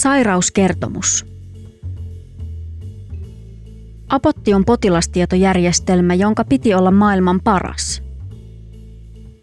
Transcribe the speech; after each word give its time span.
Sairauskertomus. 0.00 1.26
Apotti 4.08 4.54
on 4.54 4.64
potilastietojärjestelmä, 4.64 6.14
jonka 6.14 6.44
piti 6.44 6.74
olla 6.74 6.90
maailman 6.90 7.40
paras. 7.40 8.02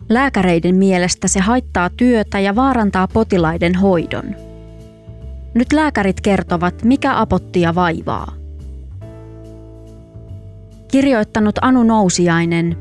Lääkäreiden 0.09 0.75
mielestä 0.75 1.27
se 1.27 1.39
haittaa 1.39 1.89
työtä 1.89 2.39
ja 2.39 2.55
vaarantaa 2.55 3.07
potilaiden 3.07 3.75
hoidon. 3.75 4.35
Nyt 5.53 5.73
lääkärit 5.73 6.21
kertovat, 6.21 6.83
mikä 6.83 7.19
apottia 7.19 7.75
vaivaa. 7.75 8.33
Kirjoittanut 10.87 11.55
Anu 11.61 11.83
Nousiainen, 11.83 12.77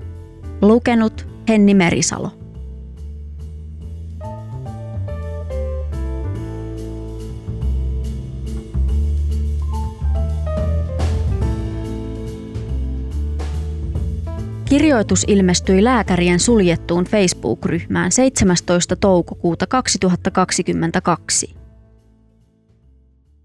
lukenut 0.63 1.27
Henni 1.49 1.75
Merisalo. 1.75 2.46
Kirjoitus 14.69 15.25
ilmestyi 15.29 15.85
lääkärien 15.85 16.41
suljettuun 16.41 17.05
Facebook-ryhmään 17.05 18.13
17. 18.13 18.97
toukokuuta 18.97 19.67
2022. 19.67 21.57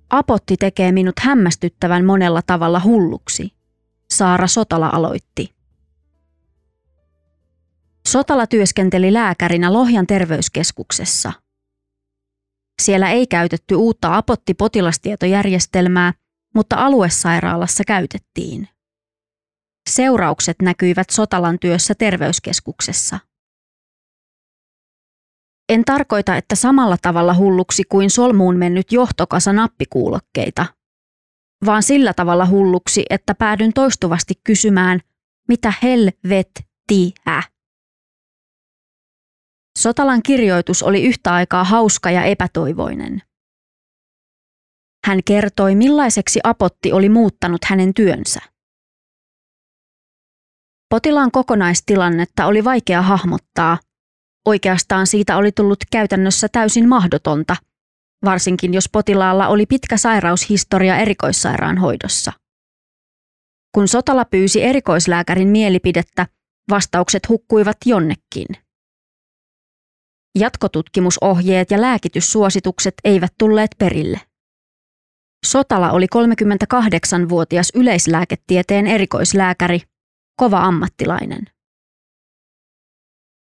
Apotti 0.09 0.57
tekee 0.57 0.91
minut 0.91 1.19
hämmästyttävän 1.19 2.05
monella 2.05 2.41
tavalla 2.47 2.81
hulluksi. 2.83 3.51
Saara 4.11 4.47
Sotala 4.47 4.89
aloitti. 4.93 5.55
Sotala 8.07 8.47
työskenteli 8.47 9.13
lääkärinä 9.13 9.73
Lohjan 9.73 10.07
terveyskeskuksessa. 10.07 11.33
Siellä 12.81 13.09
ei 13.09 13.27
käytetty 13.27 13.75
uutta 13.75 14.17
Apotti-potilastietojärjestelmää, 14.17 16.13
mutta 16.55 16.75
aluesairaalassa 16.75 17.83
käytettiin. 17.87 18.67
Seuraukset 19.89 20.55
näkyivät 20.61 21.09
Sotalan 21.09 21.59
työssä 21.59 21.93
terveyskeskuksessa. 21.95 23.19
En 25.69 25.85
tarkoita, 25.85 26.35
että 26.35 26.55
samalla 26.55 26.97
tavalla 27.01 27.33
hulluksi 27.33 27.83
kuin 27.89 28.09
solmuun 28.09 28.57
mennyt 28.57 28.91
johtokasa 28.91 29.53
nappikuulokkeita, 29.53 30.65
vaan 31.65 31.83
sillä 31.83 32.13
tavalla 32.13 32.45
hulluksi, 32.45 33.03
että 33.09 33.35
päädyn 33.35 33.73
toistuvasti 33.73 34.33
kysymään, 34.43 34.99
mitä 35.47 35.73
helvettiä. 35.83 37.43
Sotalan 39.79 40.23
kirjoitus 40.23 40.83
oli 40.83 41.03
yhtä 41.03 41.33
aikaa 41.33 41.63
hauska 41.63 42.11
ja 42.11 42.23
epätoivoinen. 42.23 43.21
Hän 45.07 45.19
kertoi, 45.25 45.75
millaiseksi 45.75 46.39
apotti 46.43 46.91
oli 46.91 47.09
muuttanut 47.09 47.65
hänen 47.65 47.93
työnsä. 47.93 48.39
Potilaan 50.91 51.31
kokonaistilannetta 51.31 52.45
oli 52.45 52.63
vaikea 52.63 53.01
hahmottaa. 53.01 53.77
Oikeastaan 54.45 55.07
siitä 55.07 55.37
oli 55.37 55.51
tullut 55.51 55.79
käytännössä 55.91 56.47
täysin 56.51 56.89
mahdotonta, 56.89 57.55
varsinkin 58.25 58.73
jos 58.73 58.89
potilaalla 58.89 59.47
oli 59.47 59.65
pitkä 59.65 59.97
sairaushistoria 59.97 60.97
erikoissairaanhoidossa. 60.97 62.31
Kun 63.75 63.87
Sotala 63.87 64.25
pyysi 64.25 64.63
erikoislääkärin 64.63 65.47
mielipidettä, 65.47 66.27
vastaukset 66.69 67.29
hukkuivat 67.29 67.77
jonnekin. 67.85 68.47
Jatkotutkimusohjeet 70.39 71.71
ja 71.71 71.81
lääkityssuositukset 71.81 72.93
eivät 73.03 73.33
tulleet 73.37 73.71
perille. 73.77 74.21
Sotala 75.45 75.91
oli 75.91 76.05
38-vuotias 76.15 77.71
yleislääketieteen 77.75 78.87
erikoislääkäri, 78.87 79.81
kova 80.35 80.59
ammattilainen. 80.59 81.47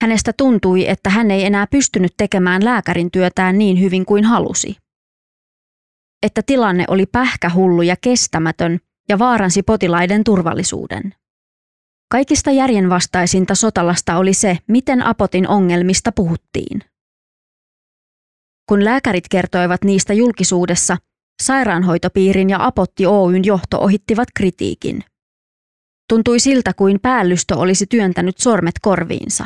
Hänestä 0.03 0.33
tuntui, 0.37 0.89
että 0.89 1.11
hän 1.11 1.31
ei 1.31 1.45
enää 1.45 1.67
pystynyt 1.67 2.15
tekemään 2.17 2.65
lääkärin 2.65 3.11
työtään 3.11 3.59
niin 3.59 3.81
hyvin 3.81 4.07
kuin 4.07 4.25
halusi. 4.25 4.77
Että 6.23 6.43
tilanne 6.47 6.85
oli 6.89 7.07
pähkähullu 7.07 7.83
ja 7.83 7.97
kestämätön 8.01 8.79
ja 9.09 9.19
vaaransi 9.19 9.63
potilaiden 9.63 10.25
turvallisuuden. 10.25 11.15
Kaikista 12.11 12.51
järjenvastaisinta 12.51 13.55
sotalasta 13.55 14.17
oli 14.17 14.35
se, 14.35 14.59
miten 14.69 15.03
Apotin 15.03 15.49
ongelmista 15.49 16.13
puhuttiin. 16.13 16.81
Kun 18.69 18.85
lääkärit 18.85 19.29
kertoivat 19.31 19.85
niistä 19.85 20.13
julkisuudessa, 20.13 20.97
sairaanhoitopiirin 21.43 22.51
ja 22.51 22.67
Apotti 22.67 23.07
Oyn 23.07 23.45
johto 23.45 23.79
ohittivat 23.79 24.29
kritiikin. 24.37 25.05
Tuntui 26.13 26.41
siltä 26.41 26.73
kuin 26.73 27.01
päällystö 27.01 27.57
olisi 27.57 27.87
työntänyt 27.87 28.39
sormet 28.39 28.75
korviinsa. 28.83 29.45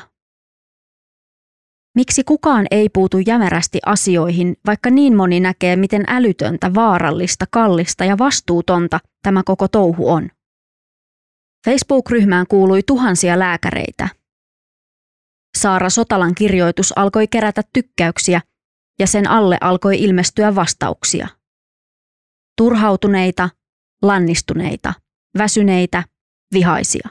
Miksi 1.95 2.25
kukaan 2.25 2.67
ei 2.71 2.89
puutu 2.89 3.19
jämerästi 3.27 3.79
asioihin, 3.87 4.57
vaikka 4.67 4.91
niin 4.91 5.17
moni 5.17 5.41
näkee, 5.41 5.77
miten 5.77 6.05
älytöntä, 6.09 6.75
vaarallista, 6.75 7.45
kallista 7.51 8.05
ja 8.05 8.19
vastuutonta 8.19 9.01
tämä 9.23 9.43
koko 9.45 9.69
touhu 9.69 10.09
on? 10.09 10.31
Facebook-ryhmään 11.65 12.47
kuului 12.47 12.83
tuhansia 12.83 13.39
lääkäreitä. 13.39 14.09
Saara 15.59 15.91
Sotalan 15.91 16.35
kirjoitus 16.35 16.99
alkoi 16.99 17.29
kerätä 17.29 17.63
tykkäyksiä 17.73 18.41
ja 18.99 19.07
sen 19.07 19.31
alle 19.31 19.59
alkoi 19.61 20.03
ilmestyä 20.03 20.55
vastauksia. 20.55 21.29
Turhautuneita, 22.57 23.51
lannistuneita, 24.03 24.95
väsyneitä, 25.39 26.03
vihaisia. 26.53 27.09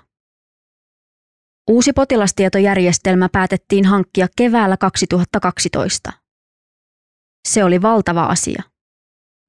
Uusi 1.70 1.94
potilastietojärjestelmä 1.94 3.30
päätettiin 3.32 3.86
hankkia 3.86 4.28
keväällä 4.36 4.78
2012. 4.78 6.12
Se 7.48 7.64
oli 7.64 7.82
valtava 7.82 8.26
asia. 8.26 8.64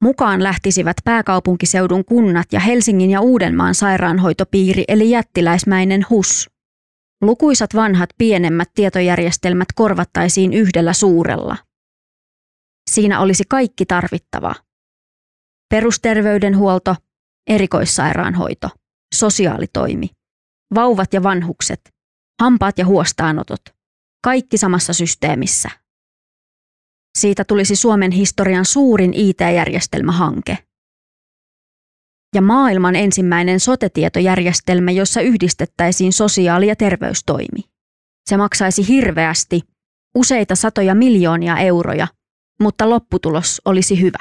Mukaan 0.03 0.43
lähtisivät 0.43 0.97
pääkaupunkiseudun 1.05 2.05
kunnat 2.05 2.53
ja 2.53 2.61
Helsingin 2.61 3.11
ja 3.11 3.21
Uudenmaan 3.21 3.75
sairaanhoitopiiri 3.75 4.85
eli 4.89 5.11
jättiläismäinen 5.11 6.07
HUS. 6.11 6.51
Lukuisat 7.23 7.75
vanhat 7.75 8.11
pienemmät 8.19 8.69
tietojärjestelmät 8.75 9.69
korvattaisiin 9.75 10.53
yhdellä 10.53 10.93
suurella. 10.93 11.57
Siinä 12.91 13.21
olisi 13.21 13.45
kaikki 13.49 13.87
tarvittava. 13.87 14.55
Perusterveydenhuolto, 15.71 16.97
erikoissairaanhoito, 17.47 18.69
sosiaalitoimi, 19.19 20.11
vauvat 20.75 21.13
ja 21.13 21.23
vanhukset, 21.23 21.81
hampaat 22.43 22.79
ja 22.79 22.87
huostaanotot, 22.87 23.61
kaikki 24.25 24.59
samassa 24.59 24.93
systeemissä– 24.93 25.71
siitä 27.17 27.45
tulisi 27.45 27.77
Suomen 27.77 28.11
historian 28.11 28.65
suurin 28.65 29.15
IT-järjestelmähanke. 29.15 30.59
Ja 32.35 32.43
maailman 32.43 32.97
ensimmäinen 32.97 33.61
sotetietojärjestelmä, 33.61 34.91
jossa 34.91 35.21
yhdistettäisiin 35.21 36.13
sosiaali- 36.13 36.67
ja 36.67 36.77
terveystoimi. 36.77 37.61
Se 38.31 38.37
maksaisi 38.37 38.89
hirveästi, 38.89 39.61
useita 40.15 40.55
satoja 40.55 40.95
miljoonia 40.95 41.59
euroja, 41.59 42.09
mutta 42.61 42.91
lopputulos 42.91 43.63
olisi 43.65 44.01
hyvä. 44.01 44.19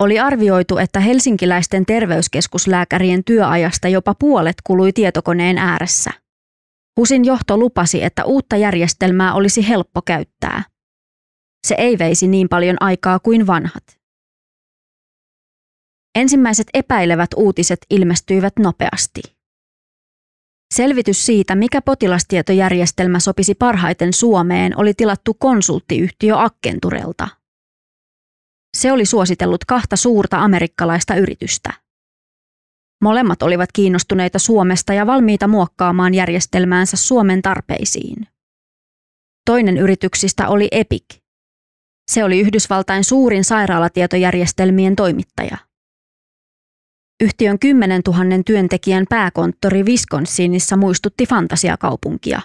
Oli 0.00 0.18
arvioitu, 0.18 0.78
että 0.78 1.00
helsinkiläisten 1.00 1.86
terveyskeskuslääkärien 1.86 3.24
työajasta 3.24 3.88
jopa 3.88 4.14
puolet 4.14 4.56
kului 4.64 4.92
tietokoneen 4.92 5.58
ääressä. 5.58 6.10
Husin 7.00 7.24
johto 7.24 7.56
lupasi, 7.56 8.04
että 8.04 8.24
uutta 8.24 8.56
järjestelmää 8.56 9.34
olisi 9.34 9.68
helppo 9.68 10.02
käyttää– 10.02 10.62
se 11.64 11.74
ei 11.78 11.98
veisi 11.98 12.26
niin 12.26 12.48
paljon 12.48 12.76
aikaa 12.80 13.18
kuin 13.18 13.46
vanhat. 13.46 13.84
Ensimmäiset 16.14 16.66
epäilevät 16.74 17.30
uutiset 17.36 17.78
ilmestyivät 17.90 18.52
nopeasti. 18.58 19.22
Selvitys 20.74 21.26
siitä, 21.26 21.54
mikä 21.54 21.82
potilastietojärjestelmä 21.82 23.20
sopisi 23.20 23.54
parhaiten 23.54 24.12
Suomeen, 24.12 24.78
oli 24.78 24.94
tilattu 24.94 25.34
konsulttiyhtiö 25.34 26.38
Akkenturelta. 26.38 27.28
Se 28.74 28.92
oli 28.92 29.06
suositellut 29.06 29.64
kahta 29.64 29.96
suurta 29.96 30.38
amerikkalaista 30.38 31.14
yritystä. 31.14 31.72
Molemmat 33.02 33.42
olivat 33.42 33.72
kiinnostuneita 33.72 34.38
Suomesta 34.38 34.92
ja 34.92 35.06
valmiita 35.06 35.48
muokkaamaan 35.48 36.14
järjestelmäänsä 36.14 36.96
Suomen 36.96 37.42
tarpeisiin. 37.42 38.26
Toinen 39.46 39.76
yrityksistä 39.78 40.48
oli 40.48 40.68
Epic– 40.70 41.04
se 42.10 42.24
oli 42.24 42.40
Yhdysvaltain 42.40 43.04
suurin 43.04 43.44
sairaalatietojärjestelmien 43.44 44.96
toimittaja. 44.96 45.56
Yhtiön 47.22 47.58
10 47.58 48.02
000 48.06 48.18
työntekijän 48.46 49.06
pääkonttori 49.08 49.82
Wisconsinissa 49.82 50.76
muistutti 50.76 51.26
fantasiakaupunkia. 51.26 52.40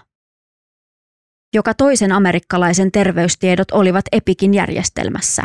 Joka 1.53 1.73
toisen 1.73 2.11
amerikkalaisen 2.11 2.91
terveystiedot 2.91 3.71
olivat 3.71 4.05
Epikin 4.11 4.53
järjestelmässä. 4.53 5.43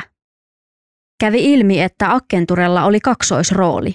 Kävi 1.20 1.52
ilmi, 1.52 1.80
että 1.80 2.14
Akkenturella 2.14 2.84
oli 2.84 3.00
kaksoisrooli. 3.00 3.94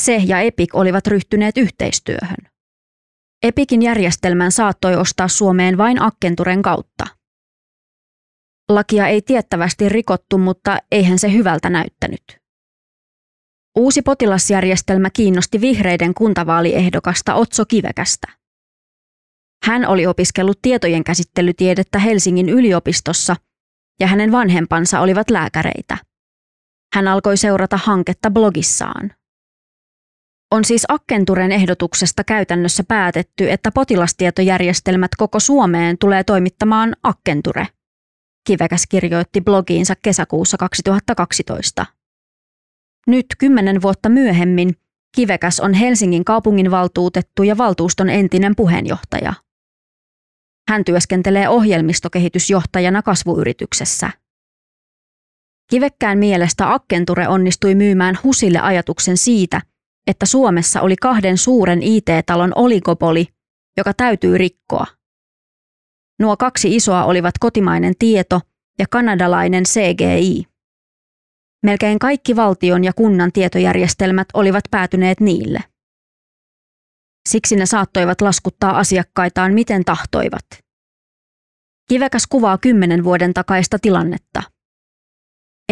Se 0.00 0.16
ja 0.16 0.40
Epic 0.40 0.74
olivat 0.74 1.06
ryhtyneet 1.06 1.58
yhteistyöhön. 1.58 2.52
Epikin 3.42 3.82
järjestelmän 3.82 4.52
saattoi 4.52 4.96
ostaa 4.96 5.28
Suomeen 5.28 5.78
vain 5.78 6.02
Akkenturen 6.02 6.62
kautta. 6.62 7.06
Lakia 8.68 9.06
ei 9.06 9.22
tiettävästi 9.22 9.88
rikottu, 9.88 10.38
mutta 10.38 10.78
eihän 10.92 11.18
se 11.18 11.32
hyvältä 11.32 11.70
näyttänyt. 11.70 12.22
Uusi 13.78 14.02
potilasjärjestelmä 14.02 15.10
kiinnosti 15.10 15.60
vihreiden 15.60 16.14
kuntavaaliehdokasta 16.14 17.34
Otso 17.34 17.64
Kivekästä. 17.64 18.26
Hän 19.64 19.86
oli 19.86 20.06
opiskellut 20.06 20.58
tietojen 20.62 21.04
käsittelytiedettä 21.04 21.98
Helsingin 21.98 22.48
yliopistossa 22.48 23.36
ja 24.00 24.06
hänen 24.06 24.32
vanhempansa 24.32 25.00
olivat 25.00 25.30
lääkäreitä. 25.30 25.98
Hän 26.94 27.08
alkoi 27.08 27.36
seurata 27.36 27.76
hanketta 27.84 28.30
blogissaan. 28.30 29.10
On 30.50 30.64
siis 30.64 30.84
Akkenturen 30.88 31.52
ehdotuksesta 31.52 32.24
käytännössä 32.24 32.84
päätetty, 32.88 33.50
että 33.50 33.72
potilastietojärjestelmät 33.72 35.10
koko 35.16 35.40
Suomeen 35.40 35.98
tulee 35.98 36.24
toimittamaan 36.24 36.96
Akkenture. 37.02 37.66
Kivekäs 38.46 38.86
kirjoitti 38.88 39.40
blogiinsa 39.40 39.94
kesäkuussa 40.02 40.56
2012. 40.56 41.86
Nyt 43.06 43.26
kymmenen 43.38 43.82
vuotta 43.82 44.08
myöhemmin 44.08 44.74
Kivekäs 45.16 45.60
on 45.60 45.74
Helsingin 45.74 46.24
kaupunginvaltuutettu 46.24 47.42
ja 47.42 47.58
valtuuston 47.58 48.10
entinen 48.10 48.56
puheenjohtaja. 48.56 49.34
Hän 50.72 50.84
työskentelee 50.84 51.48
ohjelmistokehitysjohtajana 51.48 53.02
kasvuyrityksessä. 53.02 54.10
Kivekkään 55.70 56.18
mielestä 56.18 56.72
Akkenture 56.72 57.28
onnistui 57.28 57.74
myymään 57.74 58.18
Husille 58.24 58.58
ajatuksen 58.58 59.16
siitä, 59.16 59.60
että 60.06 60.26
Suomessa 60.26 60.80
oli 60.80 60.96
kahden 60.96 61.38
suuren 61.38 61.82
IT-talon 61.82 62.52
oligopoli, 62.54 63.26
joka 63.76 63.94
täytyy 63.94 64.38
rikkoa. 64.38 64.86
Nuo 66.18 66.36
kaksi 66.36 66.76
isoa 66.76 67.04
olivat 67.04 67.34
kotimainen 67.40 67.94
tieto 67.98 68.40
ja 68.78 68.86
kanadalainen 68.90 69.64
CGI. 69.64 70.44
Melkein 71.62 71.98
kaikki 71.98 72.36
valtion 72.36 72.84
ja 72.84 72.92
kunnan 72.92 73.32
tietojärjestelmät 73.32 74.28
olivat 74.34 74.64
päätyneet 74.70 75.20
niille. 75.20 75.60
Siksi 77.28 77.56
ne 77.56 77.66
saattoivat 77.66 78.20
laskuttaa 78.20 78.78
asiakkaitaan 78.78 79.54
miten 79.54 79.84
tahtoivat. 79.84 80.61
Kivekäs 81.92 82.26
kuvaa 82.26 82.58
kymmenen 82.58 83.04
vuoden 83.04 83.34
takaista 83.34 83.78
tilannetta. 83.78 84.42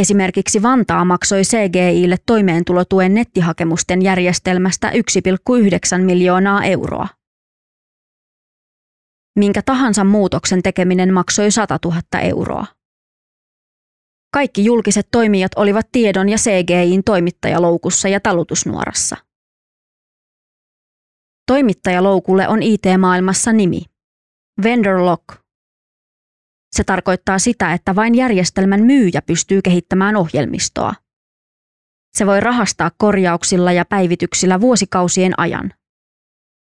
Esimerkiksi 0.00 0.62
Vantaa 0.62 1.04
maksoi 1.04 1.42
CGIlle 1.42 2.16
toimeentulotuen 2.26 3.14
nettihakemusten 3.14 4.02
järjestelmästä 4.02 4.90
1,9 4.90 6.02
miljoonaa 6.04 6.64
euroa. 6.64 7.08
Minkä 9.38 9.62
tahansa 9.62 10.04
muutoksen 10.04 10.62
tekeminen 10.62 11.14
maksoi 11.14 11.50
100 11.50 11.78
000 11.84 12.00
euroa. 12.20 12.66
Kaikki 14.34 14.64
julkiset 14.64 15.08
toimijat 15.10 15.52
olivat 15.56 15.88
tiedon 15.92 16.28
ja 16.28 16.36
CGIin 16.36 17.04
toimittajaloukussa 17.04 18.08
ja 18.08 18.20
talutusnuorassa. 18.20 19.16
Toimittajaloukulle 21.46 22.48
on 22.48 22.62
IT-maailmassa 22.62 23.52
nimi. 23.52 23.82
Vendor 24.62 25.04
lock. 25.04 25.49
Se 26.72 26.84
tarkoittaa 26.84 27.38
sitä, 27.38 27.72
että 27.72 27.96
vain 27.96 28.14
järjestelmän 28.14 28.82
myyjä 28.82 29.22
pystyy 29.22 29.62
kehittämään 29.62 30.16
ohjelmistoa. 30.16 30.94
Se 32.16 32.26
voi 32.26 32.40
rahastaa 32.40 32.90
korjauksilla 32.98 33.72
ja 33.72 33.84
päivityksillä 33.84 34.60
vuosikausien 34.60 35.32
ajan. 35.36 35.72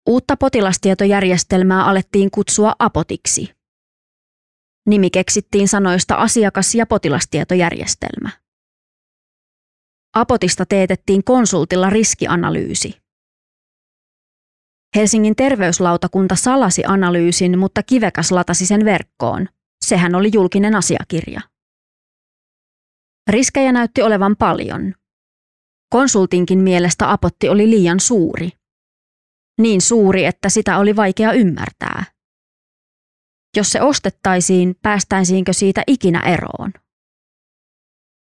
Uutta 0.10 0.38
potilastietojärjestelmää 0.38 1.86
alettiin 1.86 2.32
kutsua 2.32 2.76
apotiksi. 2.80 3.54
Nimi 4.88 5.10
keksittiin 5.10 5.68
sanoista 5.68 6.16
asiakas- 6.16 6.76
ja 6.76 6.86
potilastietojärjestelmä. 6.86 8.30
Apotista 10.16 10.66
teetettiin 10.66 11.24
konsultilla 11.24 11.90
riskianalyysi. 11.90 13.02
Helsingin 14.96 15.36
terveyslautakunta 15.36 16.36
salasi 16.36 16.84
analyysin, 16.88 17.60
mutta 17.60 17.84
Kivekäs 17.84 18.32
latasi 18.32 18.66
sen 18.66 18.86
verkkoon. 18.86 19.48
Sehän 19.92 20.16
oli 20.16 20.30
julkinen 20.34 20.76
asiakirja. 20.76 21.42
Riskejä 23.30 23.72
näytti 23.72 24.02
olevan 24.02 24.36
paljon. 24.40 24.94
Konsultinkin 25.90 26.60
mielestä 26.60 27.12
apotti 27.12 27.50
oli 27.50 27.70
liian 27.70 28.00
suuri. 28.00 28.50
Niin 29.62 29.82
suuri, 29.82 30.26
että 30.26 30.50
sitä 30.50 30.78
oli 30.78 30.96
vaikea 30.96 31.32
ymmärtää. 31.32 32.06
Jos 33.58 33.72
se 33.72 33.82
ostettaisiin, 33.82 34.76
päästäisiinkö 34.82 35.54
siitä 35.54 35.84
ikinä 35.88 36.20
eroon? 36.20 36.74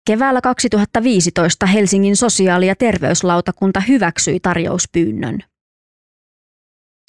Keväällä 0.07 0.41
2015 0.41 1.67
Helsingin 1.67 2.17
sosiaali- 2.17 2.67
ja 2.67 2.77
terveyslautakunta 2.77 3.81
hyväksyi 3.81 4.41
tarjouspyynnön. 4.41 5.39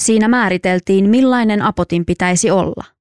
Siinä 0.04 0.28
määriteltiin, 0.28 1.10
millainen 1.10 1.62
apotin 1.62 2.06
pitäisi 2.06 2.52
olla. 2.52 2.97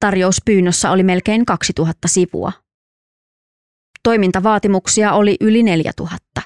Tarjouspyynnössä 0.00 0.90
oli 0.90 1.02
melkein 1.02 1.46
2000 1.46 2.08
sivua. 2.08 2.52
Toimintavaatimuksia 4.02 5.12
oli 5.12 5.36
yli 5.40 5.62
4000. 5.62 6.42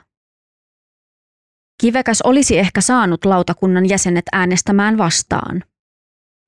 Kivekäs 1.80 2.22
olisi 2.22 2.58
ehkä 2.58 2.80
saanut 2.80 3.24
lautakunnan 3.24 3.88
jäsenet 3.88 4.24
äänestämään 4.32 4.98
vastaan– 4.98 5.64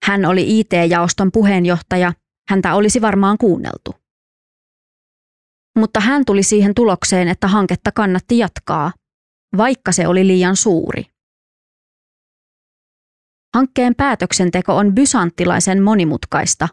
hän 0.06 0.24
oli 0.24 0.60
IT-jaoston 0.60 1.32
puheenjohtaja, 1.32 2.12
häntä 2.50 2.74
olisi 2.74 3.00
varmaan 3.00 3.38
kuunneltu. 3.38 3.94
Mutta 5.78 6.00
hän 6.00 6.24
tuli 6.24 6.42
siihen 6.42 6.74
tulokseen, 6.74 7.28
että 7.28 7.48
hanketta 7.48 7.92
kannatti 7.92 8.38
jatkaa, 8.38 8.92
vaikka 9.56 9.92
se 9.92 10.08
oli 10.08 10.26
liian 10.26 10.56
suuri. 10.56 11.04
Hankkeen 13.54 13.94
päätöksenteko 13.94 14.76
on 14.76 14.94
bysanttilaisen 14.94 15.82
monimutkaista, 15.82 16.68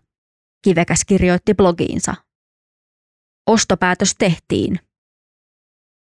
Kivekäs 0.64 1.06
kirjoitti 1.08 1.54
blogiinsa. 1.54 2.16
Ostopäätös 3.50 4.16
tehtiin. 4.18 4.80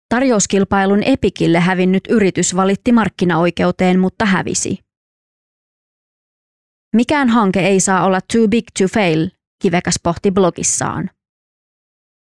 Tarjouskilpailun 0.09 1.03
Epikille 1.03 1.61
hävinnyt 1.61 2.03
yritys 2.11 2.57
valitti 2.57 2.93
markkinaoikeuteen, 2.93 4.01
mutta 4.01 4.25
hävisi. 4.25 4.79
Mikään 6.97 7.29
hanke 7.29 7.61
ei 7.61 7.81
saa 7.81 8.05
olla 8.05 8.21
too 8.33 8.49
big 8.49 8.65
to 8.79 8.85
fail, 8.95 9.31
Kivekäs 9.63 10.01
pohti 10.03 10.31
blogissaan. 10.31 11.11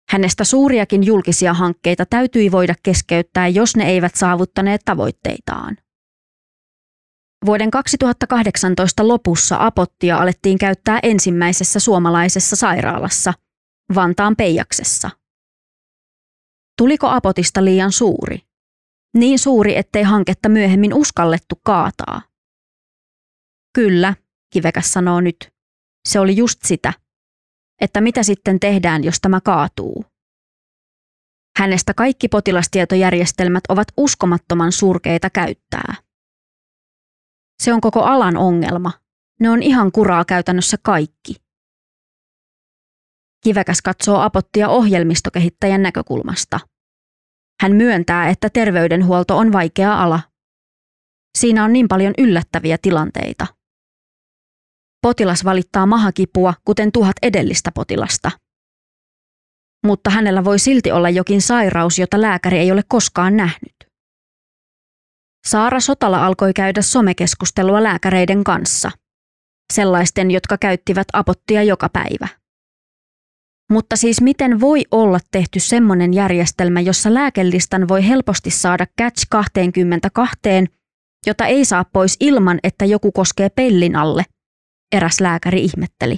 Hänestä 0.10 0.44
suuriakin 0.44 1.04
julkisia 1.04 1.54
hankkeita 1.54 2.06
täytyi 2.06 2.52
voida 2.52 2.76
keskeyttää, 2.84 3.48
jos 3.48 3.76
ne 3.76 3.84
eivät 3.84 4.16
saavuttaneet 4.16 4.82
tavoitteitaan. 4.86 5.78
Vuoden 7.46 7.72
2018 7.72 9.08
lopussa 9.08 9.58
apottia 9.60 10.18
alettiin 10.18 10.58
käyttää 10.58 11.00
ensimmäisessä 11.04 11.80
suomalaisessa 11.80 12.56
sairaalassa, 12.56 13.34
Vantaan 13.96 14.36
Peijaksessa. 14.36 15.10
Tuliko 16.78 17.08
apotista 17.08 17.66
liian 17.66 17.92
suuri? 17.92 18.40
Niin 19.18 19.40
suuri, 19.40 19.78
ettei 19.78 20.04
hanketta 20.04 20.50
myöhemmin 20.50 20.94
uskallettu 20.94 21.56
kaataa. 21.64 22.22
Kyllä, 23.74 24.14
Kivekäs 24.54 24.94
sanoo 24.94 25.22
nyt. 25.22 25.54
Se 26.08 26.20
oli 26.20 26.38
just 26.38 26.60
sitä. 26.64 26.94
Että 27.82 28.02
mitä 28.02 28.24
sitten 28.24 28.60
tehdään, 28.60 29.04
jos 29.04 29.20
tämä 29.22 29.42
kaatuu? 29.42 30.06
Hänestä 31.58 31.94
kaikki 31.94 32.28
potilastietojärjestelmät 32.28 33.64
ovat 33.70 33.88
uskomattoman 33.98 34.72
surkeita 34.72 35.30
käyttää. 35.30 36.09
Se 37.64 37.74
on 37.74 37.82
koko 37.82 38.04
alan 38.04 38.38
ongelma. 38.38 38.92
Ne 39.40 39.50
on 39.50 39.64
ihan 39.64 39.92
kuraa 39.92 40.26
käytännössä 40.26 40.78
kaikki. 40.84 41.36
Kivekäs 43.44 43.82
katsoo 43.82 44.20
apottia 44.20 44.70
ohjelmistokehittäjän 44.70 45.82
näkökulmasta. 45.82 46.60
Hän 47.62 47.76
myöntää, 47.76 48.30
että 48.30 48.50
terveydenhuolto 48.50 49.38
on 49.38 49.52
vaikea 49.52 50.04
ala. 50.04 50.20
Siinä 51.38 51.64
on 51.64 51.74
niin 51.74 51.88
paljon 51.88 52.14
yllättäviä 52.18 52.78
tilanteita. 52.82 53.48
Potilas 55.02 55.46
valittaa 55.46 55.86
mahakipua, 55.86 56.54
kuten 56.66 56.92
tuhat 56.92 57.16
edellistä 57.22 57.72
potilasta. 57.72 58.32
Mutta 59.86 60.10
hänellä 60.10 60.44
voi 60.44 60.60
silti 60.60 60.92
olla 60.92 61.10
jokin 61.10 61.42
sairaus, 61.42 62.00
jota 62.00 62.22
lääkäri 62.22 62.58
ei 62.58 62.72
ole 62.72 62.84
koskaan 62.88 63.38
nähnyt. 63.38 63.89
Saara 65.48 65.80
Sotala 65.80 66.26
alkoi 66.26 66.54
käydä 66.54 66.82
somekeskustelua 66.82 67.84
lääkäreiden 67.84 68.44
kanssa. 68.44 68.92
Sellaisten, 69.74 70.32
jotka 70.32 70.58
käyttivät 70.58 71.08
apottia 71.14 71.64
joka 71.64 71.90
päivä. 71.90 72.28
Mutta 73.72 73.96
siis 73.96 74.22
miten 74.22 74.62
voi 74.62 74.84
olla 74.92 75.20
tehty 75.32 75.60
semmoinen 75.60 76.14
järjestelmä, 76.14 76.82
jossa 76.82 77.14
lääkelistan 77.14 77.88
voi 77.88 78.08
helposti 78.08 78.52
saada 78.52 78.86
catch 79.02 79.26
22, 79.30 80.40
jota 81.28 81.46
ei 81.46 81.66
saa 81.66 81.86
pois 81.86 82.18
ilman, 82.20 82.60
että 82.64 82.86
joku 82.86 83.12
koskee 83.12 83.50
pellin 83.50 83.96
alle, 83.96 84.24
eräs 84.96 85.20
lääkäri 85.20 85.64
ihmetteli. 85.64 86.18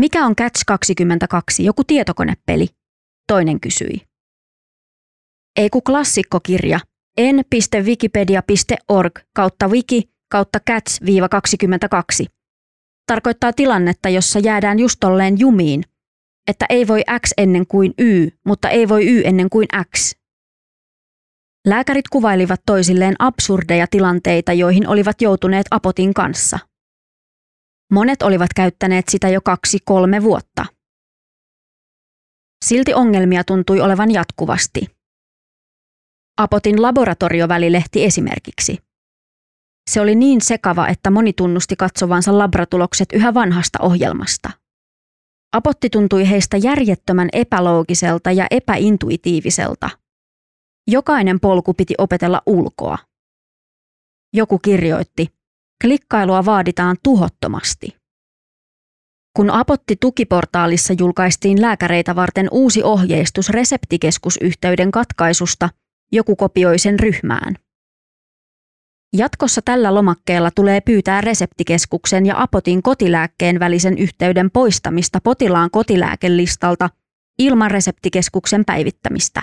Mikä 0.00 0.26
on 0.26 0.36
Catch 0.36 0.62
22, 0.66 1.64
joku 1.64 1.84
tietokonepeli? 1.84 2.68
Toinen 3.32 3.60
kysyi. 3.60 4.13
Ei 5.56 5.70
ku 5.70 5.80
klassikkokirja, 5.80 6.80
en.wikipedia.org 7.16 9.18
kautta 9.34 9.68
wiki 9.68 10.10
kautta 10.30 10.58
catch-22. 10.70 12.26
Tarkoittaa 13.06 13.52
tilannetta, 13.52 14.08
jossa 14.08 14.38
jäädään 14.38 14.78
just 14.78 14.96
tolleen 15.00 15.40
jumiin, 15.40 15.84
että 16.50 16.66
ei 16.68 16.88
voi 16.88 17.02
X 17.26 17.30
ennen 17.36 17.66
kuin 17.66 17.94
Y, 17.98 18.28
mutta 18.46 18.68
ei 18.68 18.88
voi 18.88 19.06
Y 19.06 19.22
ennen 19.24 19.50
kuin 19.50 19.68
X. 19.96 20.14
Lääkärit 21.66 22.08
kuvailivat 22.08 22.60
toisilleen 22.66 23.14
absurdeja 23.18 23.86
tilanteita, 23.90 24.52
joihin 24.52 24.88
olivat 24.88 25.22
joutuneet 25.22 25.66
apotin 25.70 26.14
kanssa. 26.14 26.58
Monet 27.92 28.22
olivat 28.22 28.50
käyttäneet 28.56 29.08
sitä 29.08 29.28
jo 29.28 29.40
kaksi-kolme 29.40 30.22
vuotta. 30.22 30.66
Silti 32.64 32.94
ongelmia 32.94 33.44
tuntui 33.44 33.80
olevan 33.80 34.10
jatkuvasti. 34.10 34.93
Apotin 36.38 36.82
laboratoriovälilehti 36.82 38.04
esimerkiksi. 38.04 38.78
Se 39.90 40.00
oli 40.00 40.14
niin 40.14 40.40
sekava, 40.40 40.88
että 40.88 41.10
moni 41.10 41.32
tunnusti 41.32 41.76
katsovansa 41.76 42.38
labratulokset 42.38 43.08
yhä 43.12 43.34
vanhasta 43.34 43.78
ohjelmasta. 43.82 44.50
Apotti 45.52 45.90
tuntui 45.90 46.30
heistä 46.30 46.56
järjettömän 46.56 47.28
epäloogiselta 47.32 48.32
ja 48.32 48.46
epäintuitiiviselta. 48.50 49.90
Jokainen 50.90 51.40
polku 51.40 51.74
piti 51.74 51.94
opetella 51.98 52.42
ulkoa. 52.46 52.98
Joku 54.32 54.58
kirjoitti, 54.58 55.28
klikkailua 55.84 56.44
vaaditaan 56.44 56.96
tuhottomasti. 57.02 57.96
Kun 59.36 59.50
Apotti 59.50 59.96
tukiportaalissa 60.00 60.94
julkaistiin 60.98 61.62
lääkäreitä 61.62 62.16
varten 62.16 62.48
uusi 62.50 62.82
ohjeistus 62.82 63.48
reseptikeskusyhteyden 63.48 64.90
katkaisusta, 64.90 65.68
joku 66.12 66.36
kopioi 66.36 66.78
sen 66.78 67.00
ryhmään. 67.00 67.54
Jatkossa 69.16 69.62
tällä 69.64 69.94
lomakkeella 69.94 70.50
tulee 70.54 70.80
pyytää 70.80 71.20
reseptikeskuksen 71.20 72.26
ja 72.26 72.42
Apotin 72.42 72.82
kotilääkkeen 72.82 73.60
välisen 73.60 73.98
yhteyden 73.98 74.50
poistamista 74.50 75.18
potilaan 75.24 75.70
kotilääkelistalta 75.70 76.90
ilman 77.38 77.70
reseptikeskuksen 77.70 78.64
päivittämistä. 78.64 79.42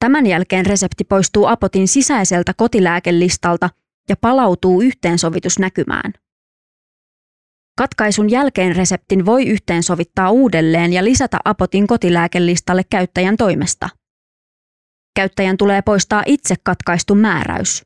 Tämän 0.00 0.26
jälkeen 0.26 0.66
resepti 0.66 1.04
poistuu 1.04 1.46
Apotin 1.46 1.88
sisäiseltä 1.88 2.54
kotilääkelistalta 2.54 3.70
ja 4.08 4.16
palautuu 4.20 4.82
yhteensovitusnäkymään. 4.82 6.12
Katkaisun 7.78 8.30
jälkeen 8.30 8.76
reseptin 8.76 9.26
voi 9.26 9.46
yhteensovittaa 9.46 10.30
uudelleen 10.30 10.92
ja 10.92 11.04
lisätä 11.04 11.38
Apotin 11.44 11.86
kotilääkelistalle 11.86 12.82
käyttäjän 12.90 13.36
toimesta. 13.36 13.88
Käyttäjän 15.18 15.56
tulee 15.56 15.82
poistaa 15.82 16.22
itse 16.26 16.54
katkaistu 16.64 17.14
määräys. 17.14 17.82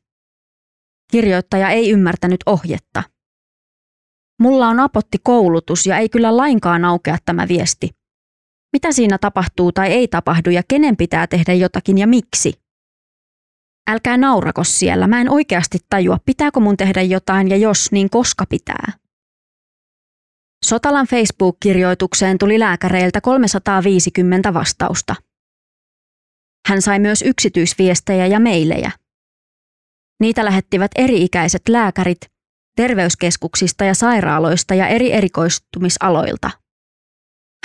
Kirjoittaja 1.13 1.71
ei 1.71 1.91
ymmärtänyt 1.91 2.41
ohjetta. 2.47 3.03
Mulla 4.43 4.69
on 4.69 4.81
apottikoulutus 4.81 5.87
ja 5.87 5.99
ei 5.99 6.09
kyllä 6.09 6.37
lainkaan 6.37 6.85
aukea 6.85 7.17
tämä 7.25 7.49
viesti. 7.49 7.91
Mitä 8.73 8.93
siinä 8.93 9.19
tapahtuu 9.19 9.73
tai 9.73 9.93
ei 9.93 10.09
tapahdu 10.09 10.51
ja 10.51 10.63
kenen 10.69 10.97
pitää 10.97 11.27
tehdä 11.27 11.53
jotakin 11.53 11.99
ja 11.99 12.07
miksi? 12.07 12.53
Älkää 13.91 14.17
naurako 14.17 14.65
siellä, 14.65 15.07
mä 15.07 15.21
en 15.21 15.31
oikeasti 15.31 15.79
tajua, 15.91 16.19
pitääkö 16.25 16.61
mun 16.61 16.77
tehdä 16.77 17.03
jotain 17.03 17.51
ja 17.51 17.57
jos, 17.57 17.93
niin 17.93 18.11
koska 18.11 18.47
pitää. 18.47 18.93
Sotalan 20.65 21.07
Facebook-kirjoitukseen 21.07 22.39
tuli 22.39 22.59
lääkäreiltä 22.59 23.21
350 23.21 24.55
vastausta. 24.55 25.15
Hän 26.69 26.83
sai 26.83 26.99
myös 26.99 27.23
yksityisviestejä 27.23 28.27
ja 28.27 28.41
meilejä. 28.41 28.91
Niitä 30.21 30.45
lähettivät 30.45 30.91
eri-ikäiset 30.97 31.63
lääkärit 31.69 32.21
terveyskeskuksista 32.77 33.85
ja 33.85 33.95
sairaaloista 33.95 34.75
ja 34.75 34.87
eri 34.87 35.13
erikoistumisaloilta. 35.13 36.51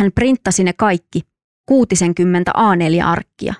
Hän 0.01 0.11
printtasi 0.15 0.63
ne 0.63 0.73
kaikki, 0.73 1.21
60 1.65 2.51
A4-arkkia. 2.57 3.53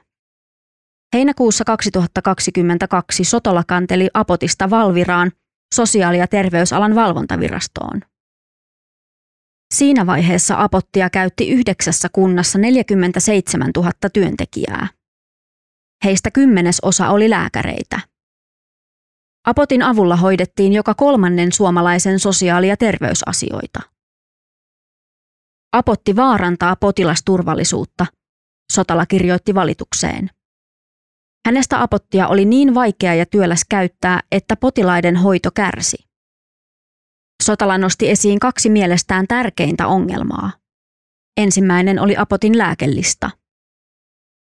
Heinäkuussa 1.14 1.64
2022 1.66 3.24
Sotola 3.24 3.64
kanteli 3.68 4.10
Apotista 4.14 4.70
Valviraan 4.70 5.32
sosiaali- 5.76 6.18
ja 6.18 6.28
terveysalan 6.28 6.96
valvontavirastoon. 6.96 8.02
Siinä 9.74 10.06
vaiheessa 10.06 10.56
Apottia 10.64 11.10
käytti 11.10 11.50
yhdeksässä 11.50 12.10
kunnassa 12.12 12.60
47 12.60 13.72
000 13.76 13.92
työntekijää. 14.14 14.88
Heistä 16.04 16.32
kymmenesosa 16.32 17.10
oli 17.10 17.30
lääkäreitä. 17.30 18.00
Apotin 19.48 19.84
avulla 19.84 20.16
hoidettiin 20.16 20.74
joka 20.74 20.94
kolmannen 20.94 21.52
suomalaisen 21.52 22.20
sosiaali- 22.20 22.68
ja 22.68 22.78
terveysasioita. 22.78 23.80
Apotti 25.74 26.16
vaarantaa 26.16 26.76
potilasturvallisuutta, 26.76 28.06
Sotala 28.74 29.06
kirjoitti 29.06 29.56
valitukseen. 29.56 30.30
Hänestä 31.48 31.82
apottia 31.82 32.28
oli 32.28 32.46
niin 32.46 32.76
vaikea 32.76 33.14
ja 33.14 33.26
työläs 33.26 33.62
käyttää, 33.70 34.20
että 34.32 34.56
potilaiden 34.56 35.16
hoito 35.16 35.52
kärsi. 35.52 35.98
Sotala 37.44 37.78
nosti 37.78 38.10
esiin 38.10 38.40
kaksi 38.40 38.70
mielestään 38.70 39.28
tärkeintä 39.28 39.88
ongelmaa. 39.88 40.52
Ensimmäinen 41.38 42.00
oli 42.00 42.18
apotin 42.18 42.58
lääkellista. 42.58 43.30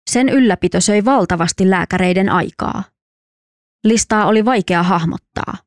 Sen 0.10 0.30
ylläpito 0.30 0.82
söi 0.82 1.06
valtavasti 1.06 1.70
lääkäreiden 1.70 2.30
aikaa. 2.30 2.84
Listaa 3.84 4.26
oli 4.26 4.46
vaikea 4.46 4.84
hahmottaa. 4.84 5.58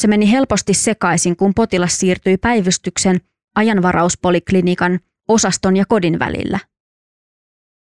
Se 0.00 0.08
meni 0.08 0.30
helposti 0.30 0.74
sekaisin, 0.74 1.36
kun 1.36 1.54
potilas 1.54 1.98
siirtyi 1.98 2.36
päivystyksen, 2.36 3.20
ajanvarauspoliklinikan, 3.54 5.00
osaston 5.28 5.76
ja 5.76 5.84
kodin 5.88 6.18
välillä– 6.18 6.58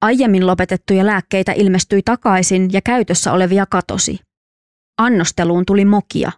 Aiemmin 0.03 0.47
lopetettuja 0.47 1.05
lääkkeitä 1.05 1.51
ilmestyi 1.51 2.01
takaisin 2.01 2.69
ja 2.73 2.81
käytössä 2.81 3.33
olevia 3.33 3.65
katosi. 3.65 4.19
Annosteluun 4.97 5.65
tuli 5.65 5.85
mokia. 5.85 6.31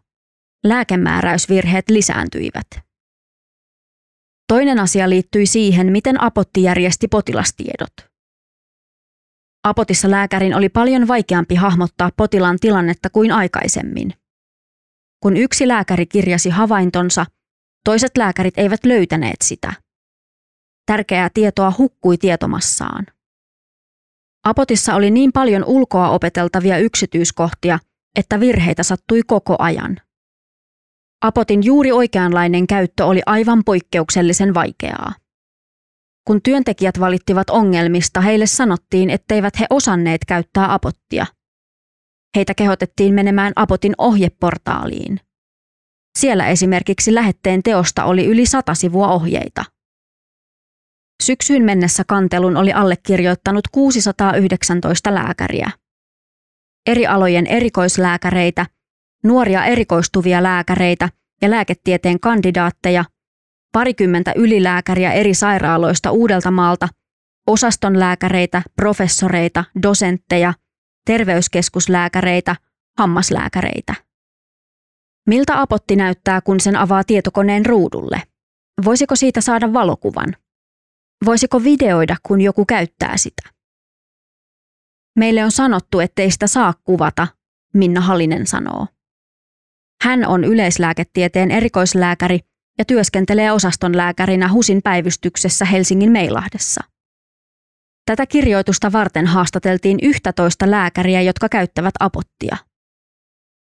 Lääkemääräysvirheet 0.64 1.90
lisääntyivät. 1.90 2.68
Toinen 4.48 4.80
asia 4.80 5.10
liittyi 5.10 5.46
siihen, 5.46 5.92
miten 5.92 6.24
Apotti 6.24 6.64
järjesti 6.64 7.08
potilastiedot. 7.08 7.94
Apotissa 9.66 10.12
lääkärin 10.12 10.56
oli 10.56 10.70
paljon 10.70 11.08
vaikeampi 11.08 11.56
hahmottaa 11.56 12.10
potilaan 12.18 12.58
tilannetta 12.62 13.10
kuin 13.10 13.32
aikaisemmin. 13.32 14.14
Kun 15.24 15.38
yksi 15.38 15.68
lääkäri 15.68 16.06
kirjasi 16.06 16.50
havaintonsa, 16.50 17.26
toiset 17.84 18.18
lääkärit 18.18 18.58
eivät 18.58 18.86
löytäneet 18.86 19.36
sitä. 19.44 19.74
Tärkeää 20.86 21.30
tietoa 21.34 21.74
hukkui 21.78 22.18
tietomassaan. 22.18 23.06
Apotissa 24.44 24.96
oli 24.96 25.12
niin 25.12 25.32
paljon 25.32 25.64
ulkoa 25.66 26.10
opeteltavia 26.10 26.78
yksityiskohtia, 26.78 27.80
että 28.16 28.40
virheitä 28.40 28.84
sattui 28.84 29.22
koko 29.28 29.56
ajan. 29.60 29.98
Apotin 31.22 31.64
juuri 31.64 31.92
oikeanlainen 31.92 32.68
käyttö 32.68 33.06
oli 33.06 33.22
aivan 33.26 33.64
poikkeuksellisen 33.64 34.54
vaikeaa. 34.54 35.14
Kun 36.28 36.42
työntekijät 36.42 37.00
valittivat 37.00 37.50
ongelmista, 37.50 38.22
heille 38.22 38.46
sanottiin, 38.46 39.10
etteivät 39.10 39.60
he 39.60 39.66
osanneet 39.70 40.26
käyttää 40.28 40.74
apottia. 40.74 41.26
Heitä 42.36 42.54
kehotettiin 42.54 43.14
menemään 43.14 43.54
apotin 43.56 43.94
ohjeportaaliin. 43.98 45.20
Siellä 46.20 46.48
esimerkiksi 46.48 47.16
lähetteen 47.16 47.64
teosta 47.64 48.04
oli 48.04 48.26
yli 48.26 48.46
sata 48.46 48.74
sivua 48.74 49.08
ohjeita. 49.08 49.66
Syksyyn 51.24 51.64
mennessä 51.64 52.04
kantelun 52.08 52.58
oli 52.58 52.74
allekirjoittanut 52.74 53.68
619 53.72 55.14
lääkäriä. 55.14 55.72
Eri 56.88 57.08
alojen 57.08 57.48
erikoislääkäreitä, 57.48 58.66
nuoria 59.24 59.66
erikoistuvia 59.66 60.44
lääkäreitä 60.44 61.10
ja 61.42 61.50
lääketieteen 61.50 62.20
kandidaatteja, 62.20 63.06
parikymmentä 63.76 64.34
ylilääkäriä 64.36 65.14
eri 65.14 65.34
sairaaloista 65.34 66.12
Uudeltamaalta, 66.12 66.88
osaston 67.48 68.00
lääkäreitä, 68.00 68.62
professoreita, 68.76 69.64
dosentteja, 69.84 70.54
terveyskeskuslääkäreitä, 71.06 72.56
hammaslääkäreitä. 72.98 73.96
Miltä 75.28 75.62
apotti 75.62 75.96
näyttää, 75.96 76.42
kun 76.42 76.60
sen 76.60 76.76
avaa 76.76 77.04
tietokoneen 77.04 77.66
ruudulle? 77.66 78.22
Voisiko 78.86 79.16
siitä 79.16 79.42
saada 79.42 79.74
valokuvan? 79.74 80.36
Voisiko 81.26 81.64
videoida, 81.64 82.16
kun 82.24 82.42
joku 82.42 82.66
käyttää 82.66 83.18
sitä? 83.18 83.50
Meille 85.20 85.44
on 85.44 85.52
sanottu, 85.52 86.00
ettei 86.00 86.32
sitä 86.32 86.48
saa 86.48 86.74
kuvata, 86.84 87.28
Minna 87.74 88.02
Halinen 88.02 88.48
sanoo. 88.48 88.88
Hän 90.04 90.28
on 90.28 90.44
yleislääketieteen 90.44 91.52
erikoislääkäri 91.52 92.40
ja 92.78 92.86
työskentelee 92.86 93.52
osaston 93.52 93.98
lääkärinä 93.98 94.52
HUSin 94.52 94.82
päivystyksessä 94.84 95.66
Helsingin 95.66 96.12
Meilahdessa. 96.12 96.82
Tätä 98.06 98.26
kirjoitusta 98.26 98.92
varten 98.92 99.28
haastateltiin 99.28 99.98
11 100.02 100.72
lääkäriä, 100.72 101.22
jotka 101.22 101.50
käyttävät 101.50 101.94
apottia. 102.00 102.58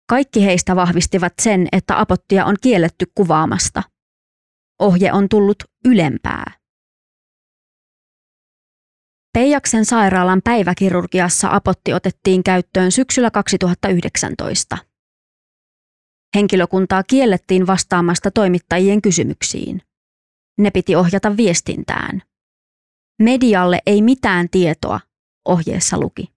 Kaikki 0.09 0.45
heistä 0.45 0.77
vahvistivat 0.77 1.33
sen, 1.43 1.69
että 1.73 2.01
apottia 2.01 2.45
on 2.45 2.57
kielletty 2.63 3.07
kuvaamasta. 3.15 3.83
Ohje 4.79 5.13
on 5.13 5.29
tullut 5.29 5.65
ylempää. 5.85 6.53
Peijaksen 9.33 9.85
sairaalan 9.85 10.41
päiväkirurgiassa 10.45 11.49
apotti 11.51 11.93
otettiin 11.93 12.43
käyttöön 12.45 12.93
syksyllä 12.93 13.31
2019. 13.31 14.79
Henkilökuntaa 16.35 17.03
kiellettiin 17.03 17.67
vastaamasta 17.67 18.31
toimittajien 18.31 19.03
kysymyksiin. 19.03 19.83
Ne 20.59 20.71
piti 20.71 20.97
ohjata 20.97 21.37
viestintään. 21.37 22.23
Medialle 23.23 23.79
ei 23.87 24.03
mitään 24.03 24.49
tietoa, 24.51 25.01
ohjeessa 25.49 26.01
luki. 26.01 26.33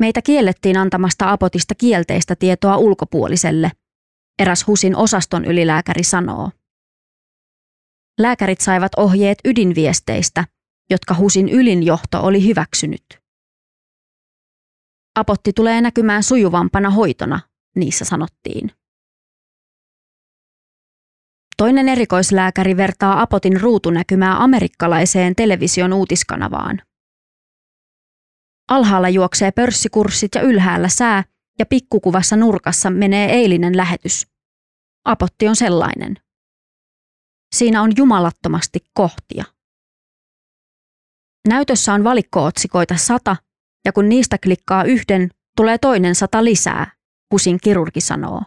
Meitä 0.00 0.22
kiellettiin 0.22 0.76
antamasta 0.76 1.32
apotista 1.32 1.74
kielteistä 1.74 2.36
tietoa 2.36 2.76
ulkopuoliselle, 2.76 3.70
eräs 4.38 4.66
HUSin 4.66 4.96
osaston 4.96 5.44
ylilääkäri 5.44 6.02
sanoo. 6.02 6.50
Lääkärit 8.20 8.60
saivat 8.60 8.92
ohjeet 8.96 9.38
ydinviesteistä, 9.44 10.44
jotka 10.90 11.14
HUSin 11.14 11.48
ylinjohto 11.48 12.22
oli 12.22 12.46
hyväksynyt. 12.46 13.04
Apotti 15.18 15.52
tulee 15.52 15.80
näkymään 15.80 16.22
sujuvampana 16.22 16.90
hoitona, 16.90 17.40
niissä 17.74 18.04
sanottiin. 18.04 18.70
Toinen 21.56 21.88
erikoislääkäri 21.88 22.76
vertaa 22.76 23.20
Apotin 23.20 23.60
ruutunäkymää 23.60 24.42
amerikkalaiseen 24.42 25.34
television 25.34 25.92
uutiskanavaan. 25.92 26.82
Alhaalla 28.68 29.08
juoksee 29.08 29.52
pörssikurssit 29.52 30.34
ja 30.34 30.40
ylhäällä 30.40 30.88
sää 30.88 31.24
ja 31.58 31.66
pikkukuvassa 31.66 32.36
nurkassa 32.36 32.90
menee 32.90 33.32
eilinen 33.32 33.76
lähetys. 33.76 34.26
Apotti 35.04 35.48
on 35.48 35.56
sellainen. 35.56 36.16
Siinä 37.54 37.82
on 37.82 37.92
jumalattomasti 37.96 38.78
kohtia. 38.94 39.44
Näytössä 41.48 41.94
on 41.94 42.04
valikkootsikoita 42.04 42.96
sata, 42.96 43.36
ja 43.84 43.92
kun 43.92 44.08
niistä 44.08 44.38
klikkaa 44.42 44.84
yhden, 44.84 45.30
tulee 45.56 45.78
toinen 45.78 46.14
sata 46.14 46.44
lisää, 46.44 46.92
Husin 47.34 47.58
kirurgi 47.62 48.00
sanoo. 48.00 48.42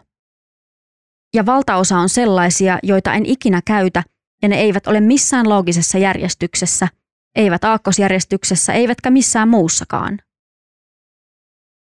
Ja 1.34 1.46
valtaosa 1.46 1.98
on 1.98 2.08
sellaisia, 2.08 2.78
joita 2.82 3.14
en 3.14 3.26
ikinä 3.26 3.62
käytä, 3.64 4.02
ja 4.42 4.48
ne 4.48 4.56
eivät 4.56 4.86
ole 4.86 5.00
missään 5.00 5.48
loogisessa 5.48 5.98
järjestyksessä, 5.98 6.88
eivät 7.34 7.64
aakkosjärjestyksessä, 7.64 8.72
eivätkä 8.72 9.10
missään 9.10 9.48
muussakaan. 9.48 10.18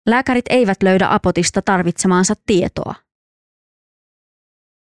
Lääkärit 0.09 0.45
eivät 0.51 0.83
löydä 0.83 1.07
apotista 1.11 1.63
tarvitsemaansa 1.63 2.35
tietoa. 2.47 2.95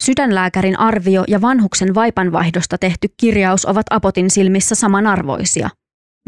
Sydänlääkärin 0.03 0.79
arvio 0.79 1.23
ja 1.27 1.41
vanhuksen 1.41 1.95
vaipanvaihdosta 1.95 2.77
tehty 2.77 3.07
kirjaus 3.17 3.65
ovat 3.65 3.85
apotin 3.89 4.29
silmissä 4.29 4.75
samanarvoisia, 4.75 5.69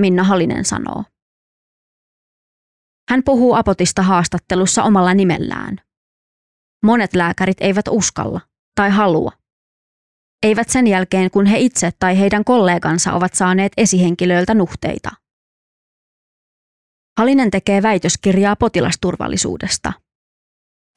Minna 0.02 0.24
Halinen 0.24 0.66
sanoo. 0.66 1.04
Hän 3.12 3.24
puhuu 3.24 3.54
apotista 3.54 4.02
haastattelussa 4.02 4.84
omalla 4.84 5.14
nimellään. 5.14 5.78
Monet 6.86 7.14
lääkärit 7.14 7.58
eivät 7.62 7.86
uskalla 7.90 8.42
tai 8.76 8.90
halua. 8.90 9.32
Eivät 10.44 10.70
sen 10.70 10.88
jälkeen, 10.88 11.32
kun 11.32 11.46
he 11.46 11.60
itse 11.60 11.92
tai 12.00 12.20
heidän 12.20 12.44
kollegansa 12.44 13.14
ovat 13.14 13.34
saaneet 13.34 13.72
esihenkilöiltä 13.78 14.54
nuhteita. 14.54 15.10
Halinen 17.20 17.52
tekee 17.52 17.82
väitöskirjaa 17.82 18.56
potilasturvallisuudesta. 18.56 19.94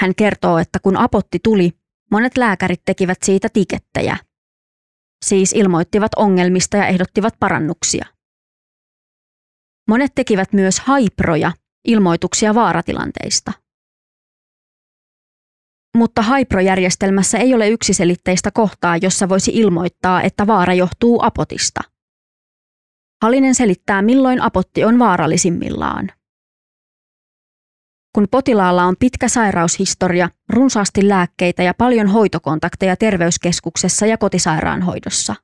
Hän 0.01 0.15
kertoo, 0.15 0.59
että 0.59 0.79
kun 0.79 0.97
apotti 0.97 1.39
tuli, 1.43 1.73
monet 2.11 2.37
lääkärit 2.37 2.83
tekivät 2.85 3.19
siitä 3.23 3.49
tikettejä. 3.53 4.17
Siis 5.25 5.53
ilmoittivat 5.53 6.13
ongelmista 6.17 6.77
ja 6.77 6.87
ehdottivat 6.87 7.35
parannuksia. 7.41 8.07
Monet 9.89 10.13
tekivät 10.15 10.53
myös 10.53 10.81
haiproja, 10.81 11.53
ilmoituksia 11.85 12.55
vaaratilanteista. 12.55 13.53
Mutta 15.97 16.23
Haipro-järjestelmässä 16.23 17.39
ei 17.39 17.55
ole 17.55 17.69
yksiselitteistä 17.69 18.51
kohtaa, 18.51 18.97
jossa 18.97 19.29
voisi 19.29 19.51
ilmoittaa, 19.55 20.23
että 20.23 20.47
vaara 20.47 20.75
johtuu 20.75 21.19
apotista. 21.23 21.81
Halinen 23.23 23.55
selittää, 23.55 24.03
milloin 24.03 24.43
apotti 24.43 24.85
on 24.85 24.99
vaarallisimmillaan. 24.99 26.11
Kun 28.15 28.27
potilaalla 28.31 28.85
on 28.85 28.97
pitkä 28.99 29.29
sairaushistoria, 29.29 30.31
runsaasti 30.49 31.09
lääkkeitä 31.09 31.63
ja 31.63 31.75
paljon 31.75 32.07
hoitokontakteja 32.07 32.97
terveyskeskuksessa 32.97 34.07
ja 34.07 34.19
kotisairaanhoidossa. 34.19 35.35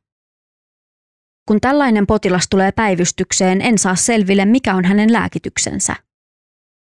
Kun 1.49 1.61
tällainen 1.61 2.07
potilas 2.07 2.47
tulee 2.51 2.73
päivystykseen, 2.73 3.63
en 3.63 3.79
saa 3.79 3.95
selville, 3.95 4.45
mikä 4.45 4.75
on 4.75 4.85
hänen 4.85 5.13
lääkityksensä. 5.13 5.97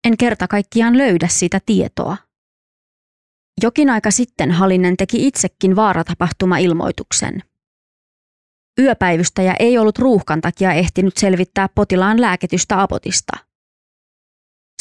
En 0.04 0.18
kerta 0.18 0.48
kaikkiaan 0.48 0.98
löydä 0.98 1.28
sitä 1.28 1.60
tietoa. 1.66 2.18
Jokin 3.62 3.90
aika 3.90 4.12
sitten 4.12 4.52
Halinen 4.52 4.98
teki 4.98 5.28
itsekin 5.28 5.76
vaaratapahtuma-ilmoituksen. 5.76 7.44
Yöpäivystäjä 8.80 9.56
ei 9.60 9.78
ollut 9.78 10.00
ruuhkan 10.00 10.42
takia 10.42 10.74
ehtinyt 10.74 11.18
selvittää 11.18 11.70
potilaan 11.76 12.22
lääkitystä 12.22 12.82
apotista. 12.82 13.38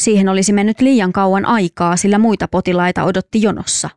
Siihen 0.01 0.29
olisi 0.29 0.53
mennyt 0.53 0.81
liian 0.81 1.13
kauan 1.13 1.45
aikaa, 1.45 1.97
sillä 1.97 2.19
muita 2.19 2.47
potilaita 2.47 3.03
odotti 3.03 3.41
jonossa. 3.41 3.89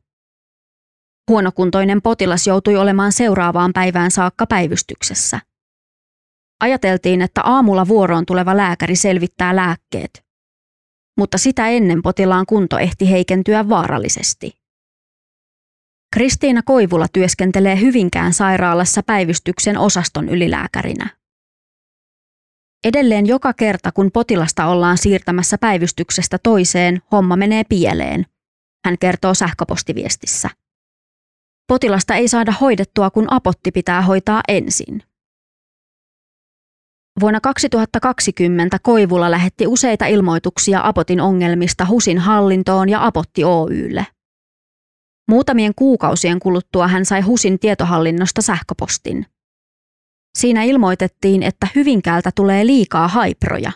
Huonokuntoinen 1.30 2.02
potilas 2.02 2.46
joutui 2.46 2.76
olemaan 2.76 3.12
seuraavaan 3.12 3.72
päivään 3.72 4.10
saakka 4.10 4.46
päivystyksessä. 4.46 5.40
Ajateltiin, 6.60 7.22
että 7.22 7.40
aamulla 7.44 7.88
vuoroon 7.88 8.26
tuleva 8.26 8.56
lääkäri 8.56 8.96
selvittää 8.96 9.56
lääkkeet, 9.56 10.25
mutta 11.16 11.38
sitä 11.38 11.68
ennen 11.68 12.02
potilaan 12.02 12.46
kunto 12.46 12.78
ehti 12.78 13.10
heikentyä 13.10 13.68
vaarallisesti. 13.68 14.52
Kristiina 16.14 16.62
Koivula 16.62 17.06
työskentelee 17.12 17.80
Hyvinkään 17.80 18.32
sairaalassa 18.32 19.02
päivystyksen 19.02 19.78
osaston 19.78 20.28
ylilääkärinä. 20.28 21.16
Edelleen 22.84 23.26
joka 23.26 23.52
kerta, 23.52 23.92
kun 23.92 24.10
potilasta 24.12 24.66
ollaan 24.66 24.98
siirtämässä 24.98 25.58
päivystyksestä 25.58 26.38
toiseen, 26.42 27.02
homma 27.12 27.36
menee 27.36 27.64
pieleen, 27.68 28.26
hän 28.84 28.98
kertoo 29.00 29.34
sähköpostiviestissä. 29.34 30.50
Potilasta 31.68 32.14
ei 32.14 32.28
saada 32.28 32.52
hoidettua, 32.52 33.10
kun 33.10 33.26
apotti 33.30 33.70
pitää 33.72 34.02
hoitaa 34.02 34.40
ensin. 34.48 35.02
Vuonna 37.20 37.40
2020 37.40 38.78
Koivula 38.82 39.30
lähetti 39.30 39.66
useita 39.66 40.06
ilmoituksia 40.06 40.80
Apotin 40.84 41.20
ongelmista 41.20 41.86
HUSin 41.86 42.18
hallintoon 42.18 42.88
ja 42.88 43.06
Apotti 43.06 43.44
Oylle. 43.44 44.06
Muutamien 45.28 45.72
kuukausien 45.76 46.38
kuluttua 46.38 46.88
hän 46.88 47.04
sai 47.04 47.20
HUSin 47.20 47.58
tietohallinnosta 47.58 48.42
sähköpostin. 48.42 49.26
Siinä 50.38 50.62
ilmoitettiin, 50.62 51.42
että 51.42 51.68
Hyvinkäältä 51.74 52.30
tulee 52.34 52.66
liikaa 52.66 53.08
haiproja. 53.08 53.72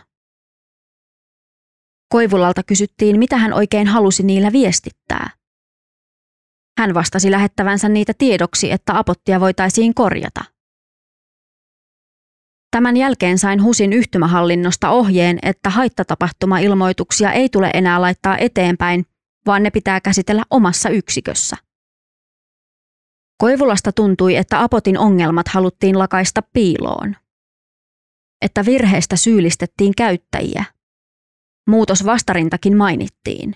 Koivulalta 2.09 2.63
kysyttiin, 2.63 3.19
mitä 3.19 3.37
hän 3.37 3.53
oikein 3.53 3.87
halusi 3.87 4.23
niillä 4.23 4.51
viestittää. 4.51 5.29
Hän 6.79 6.93
vastasi 6.93 7.31
lähettävänsä 7.31 7.89
niitä 7.89 8.13
tiedoksi, 8.17 8.71
että 8.71 8.97
apottia 8.97 9.39
voitaisiin 9.39 9.93
korjata. 9.93 10.50
Tämän 12.71 12.97
jälkeen 12.97 13.37
sain 13.37 13.63
HUSin 13.63 13.93
yhtymähallinnosta 13.93 14.89
ohjeen, 14.89 15.39
että 15.41 15.69
haittatapahtuma-ilmoituksia 15.69 17.31
ei 17.31 17.49
tule 17.49 17.69
enää 17.73 18.01
laittaa 18.01 18.37
eteenpäin, 18.37 19.05
vaan 19.45 19.63
ne 19.63 19.71
pitää 19.71 20.01
käsitellä 20.01 20.43
omassa 20.49 20.89
yksikössä. 20.89 21.57
Koivulasta 23.37 23.91
tuntui, 23.91 24.35
että 24.35 24.63
Apotin 24.63 24.97
ongelmat 24.97 25.47
haluttiin 25.47 25.99
lakaista 25.99 26.41
piiloon. 26.53 27.15
Että 28.41 28.65
virheestä 28.65 29.15
syyllistettiin 29.15 29.93
käyttäjiä. 29.97 30.65
Muutos 31.69 32.05
vastarintakin 32.05 32.77
mainittiin. 32.77 33.55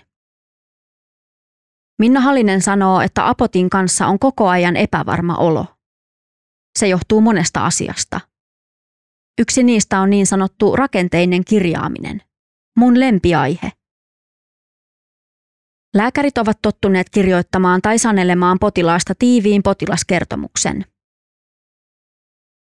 Minna 1.98 2.20
Halinen 2.20 2.62
sanoo, 2.62 3.00
että 3.00 3.28
Apotin 3.28 3.70
kanssa 3.70 4.06
on 4.06 4.18
koko 4.18 4.48
ajan 4.48 4.76
epävarma 4.76 5.34
olo. 5.34 5.66
Se 6.78 6.88
johtuu 6.88 7.20
monesta 7.20 7.66
asiasta. 7.66 8.20
Yksi 9.38 9.62
niistä 9.62 10.00
on 10.00 10.10
niin 10.10 10.26
sanottu 10.26 10.76
rakenteinen 10.76 11.44
kirjaaminen. 11.44 12.22
Mun 12.76 13.00
lempiaihe. 13.00 13.72
Lääkärit 15.94 16.38
ovat 16.38 16.58
tottuneet 16.62 17.10
kirjoittamaan 17.10 17.82
tai 17.82 17.98
sanelemaan 17.98 18.58
potilaasta 18.58 19.14
tiiviin 19.18 19.62
potilaskertomuksen. 19.62 20.84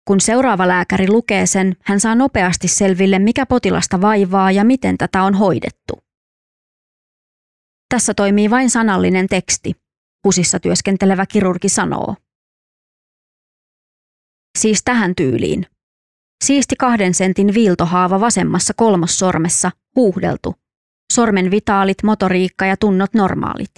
Kun 0.04 0.20
seuraava 0.20 0.68
lääkäri 0.68 1.08
lukee 1.08 1.46
sen, 1.46 1.76
hän 1.84 2.00
saa 2.00 2.14
nopeasti 2.14 2.68
selville, 2.68 3.18
mikä 3.18 3.46
potilasta 3.46 4.00
vaivaa 4.00 4.50
ja 4.50 4.64
miten 4.64 4.98
tätä 4.98 5.22
on 5.22 5.34
hoidettu. 5.34 6.04
Tässä 7.88 8.14
toimii 8.14 8.50
vain 8.50 8.70
sanallinen 8.70 9.26
teksti, 9.26 9.72
husissa 10.24 10.60
työskentelevä 10.60 11.26
kirurgi 11.26 11.68
sanoo. 11.68 12.16
Siis 14.58 14.82
tähän 14.84 15.14
tyyliin. 15.14 15.66
Siisti 16.42 16.76
kahden 16.76 17.14
sentin 17.14 17.54
viiltohaava 17.54 18.20
vasemmassa 18.20 18.74
kolmossormessa, 18.74 19.70
huuhdeltu. 19.96 20.54
Sormen 21.12 21.50
vitaalit, 21.50 22.02
motoriikka 22.02 22.66
ja 22.66 22.76
tunnot 22.76 23.14
normaalit. 23.14 23.70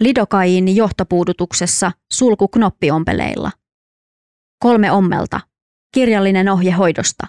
Lidokaiini 0.00 0.76
johtopuudutuksessa, 0.76 1.92
sulku 2.12 2.48
knoppiompeleilla. 2.48 3.50
Kolme 4.62 4.92
ommelta. 4.92 5.40
Kirjallinen 5.94 6.48
ohje 6.48 6.72
hoidosta. 6.72 7.26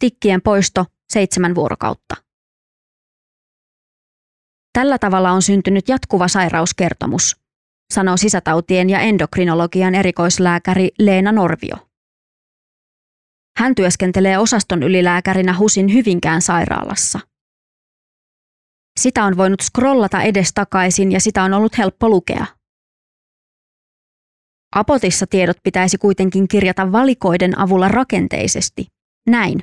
Tikkien 0.00 0.42
poisto 0.42 0.84
seitsemän 1.08 1.54
vuorokautta. 1.54 2.14
Tällä 4.72 4.98
tavalla 4.98 5.32
on 5.32 5.42
syntynyt 5.42 5.88
jatkuva 5.88 6.28
sairauskertomus, 6.28 7.36
sanoo 7.94 8.16
sisätautien 8.16 8.90
ja 8.90 9.00
endokrinologian 9.00 9.94
erikoislääkäri 9.94 10.90
Leena 10.98 11.32
Norvio. 11.32 11.85
Hän 13.56 13.74
työskentelee 13.74 14.38
osaston 14.38 14.82
ylilääkärinä 14.82 15.58
HUSin 15.58 15.92
Hyvinkään 15.92 16.42
sairaalassa. 16.42 17.20
Sitä 19.00 19.24
on 19.24 19.36
voinut 19.36 19.60
scrollata 19.60 20.22
edestakaisin 20.22 21.12
ja 21.12 21.20
sitä 21.20 21.42
on 21.42 21.54
ollut 21.54 21.78
helppo 21.78 22.08
lukea. 22.08 22.46
Apotissa 24.74 25.26
tiedot 25.26 25.56
pitäisi 25.62 25.98
kuitenkin 25.98 26.48
kirjata 26.48 26.92
valikoiden 26.92 27.58
avulla 27.58 27.88
rakenteisesti. 27.88 28.86
Näin. 29.26 29.62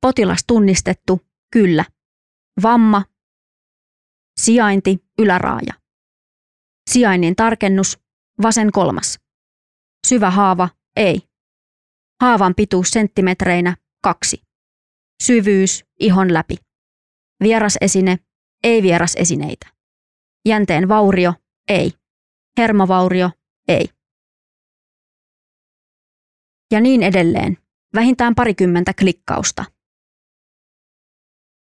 Potilas 0.00 0.44
tunnistettu, 0.46 1.20
kyllä. 1.52 1.84
Vamma, 2.62 3.04
sijainti, 4.40 4.98
yläraaja. 5.18 5.74
Sijainnin 6.90 7.36
tarkennus, 7.36 7.98
vasen 8.42 8.72
kolmas. 8.72 9.18
Syvä 10.06 10.30
haava, 10.30 10.68
ei. 10.96 11.31
Haavan 12.22 12.54
pituus 12.54 12.90
senttimetreinä, 12.90 13.76
kaksi. 14.02 14.42
Syvyys, 15.22 15.84
ihon 16.00 16.34
läpi. 16.34 16.56
Vieras 17.42 17.78
esine, 17.80 18.18
ei 18.64 18.82
vieras 18.82 19.14
esineitä. 19.16 19.66
Jänteen 20.48 20.88
vaurio, 20.88 21.34
ei. 21.68 21.92
Hermovaurio, 22.58 23.30
ei 23.68 23.88
ja 26.72 26.80
niin 26.80 27.02
edelleen, 27.02 27.58
vähintään 27.94 28.34
parikymmentä 28.34 28.92
klikkausta. 28.98 29.64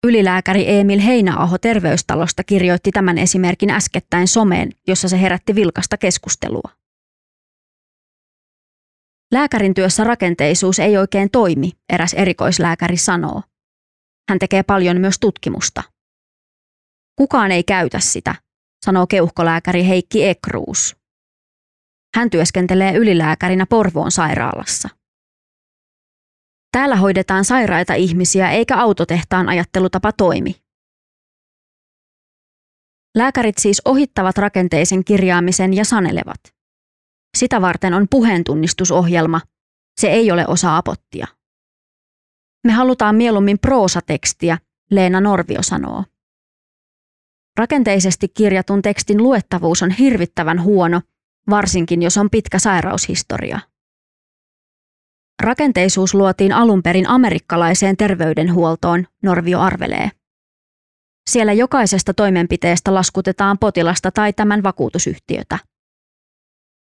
Ylilääkäri 0.07 0.69
Emil 0.69 1.01
Heinäaho 1.01 1.57
terveystalosta 1.57 2.43
kirjoitti 2.43 2.91
tämän 2.91 3.17
esimerkin 3.17 3.69
äskettäin 3.69 4.27
someen, 4.27 4.71
jossa 4.87 5.09
se 5.09 5.21
herätti 5.21 5.55
vilkasta 5.55 5.97
keskustelua. 5.97 6.71
Lääkärin 9.33 9.73
työssä 9.73 10.03
rakenteisuus 10.03 10.79
ei 10.79 10.97
oikein 10.97 11.29
toimi, 11.31 11.71
eräs 11.93 12.13
erikoislääkäri 12.13 12.97
sanoo. 12.97 13.41
Hän 14.29 14.39
tekee 14.39 14.63
paljon 14.63 15.01
myös 15.01 15.19
tutkimusta. 15.19 15.83
Kukaan 17.15 17.51
ei 17.51 17.63
käytä 17.63 17.99
sitä, 17.99 18.35
sanoo 18.85 19.07
keuhkolääkäri 19.07 19.87
Heikki 19.87 20.25
Ekruus. 20.25 20.95
Hän 22.15 22.29
työskentelee 22.29 22.93
ylilääkärinä 22.93 23.65
Porvoon 23.65 24.11
sairaalassa. 24.11 24.89
Täällä 26.71 26.95
hoidetaan 26.95 27.45
sairaita 27.45 27.93
ihmisiä 27.93 28.51
eikä 28.51 28.77
autotehtaan 28.77 29.49
ajattelutapa 29.49 30.11
toimi. 30.11 30.55
Lääkärit 33.17 33.57
siis 33.57 33.81
ohittavat 33.85 34.37
rakenteisen 34.37 35.03
kirjaamisen 35.03 35.73
ja 35.73 35.85
sanelevat. 35.85 36.56
Sitä 37.37 37.61
varten 37.61 37.93
on 37.93 38.07
puheentunnistusohjelma. 38.09 39.41
Se 40.01 40.07
ei 40.07 40.31
ole 40.31 40.47
osa 40.47 40.77
apottia. 40.77 41.27
Me 42.63 42.73
halutaan 42.73 43.15
mieluummin 43.15 43.59
proosatekstiä, 43.59 44.57
Leena 44.91 45.21
Norvio 45.21 45.63
sanoo. 45.63 46.03
Rakenteisesti 47.57 48.27
kirjatun 48.27 48.81
tekstin 48.81 49.23
luettavuus 49.23 49.83
on 49.83 49.91
hirvittävän 49.91 50.63
huono– 50.63 51.01
varsinkin 51.49 52.01
jos 52.01 52.17
on 52.17 52.29
pitkä 52.29 52.59
sairaushistoria. 52.59 53.59
Rakenteisuus 55.43 56.13
luotiin 56.13 56.53
alun 56.53 56.83
perin 56.83 57.09
amerikkalaiseen 57.09 57.97
terveydenhuoltoon, 57.97 59.05
Norvio 59.23 59.59
arvelee. 59.59 60.11
Siellä 61.29 61.53
jokaisesta 61.53 62.13
toimenpiteestä 62.13 62.93
laskutetaan 62.93 63.57
potilasta 63.57 64.11
tai 64.11 64.33
tämän 64.33 64.63
vakuutusyhtiötä. 64.63 65.59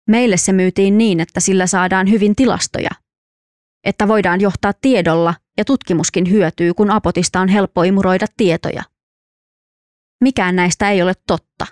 Meille 0.09 0.37
se 0.37 0.51
myytiin 0.51 0.97
niin, 0.97 1.19
että 1.19 1.39
sillä 1.39 1.67
saadaan 1.67 2.09
hyvin 2.09 2.35
tilastoja. 2.35 2.89
Että 3.85 4.07
voidaan 4.07 4.41
johtaa 4.41 4.73
tiedolla 4.81 5.33
ja 5.57 5.65
tutkimuskin 5.65 6.29
hyötyy, 6.29 6.73
kun 6.73 6.91
apotista 6.91 7.39
on 7.39 7.47
helppo 7.47 7.83
imuroida 7.83 8.25
tietoja. 8.37 8.83
Mikään 10.23 10.55
näistä 10.55 10.89
ei 10.89 11.01
ole 11.01 11.13
totta. 11.27 11.67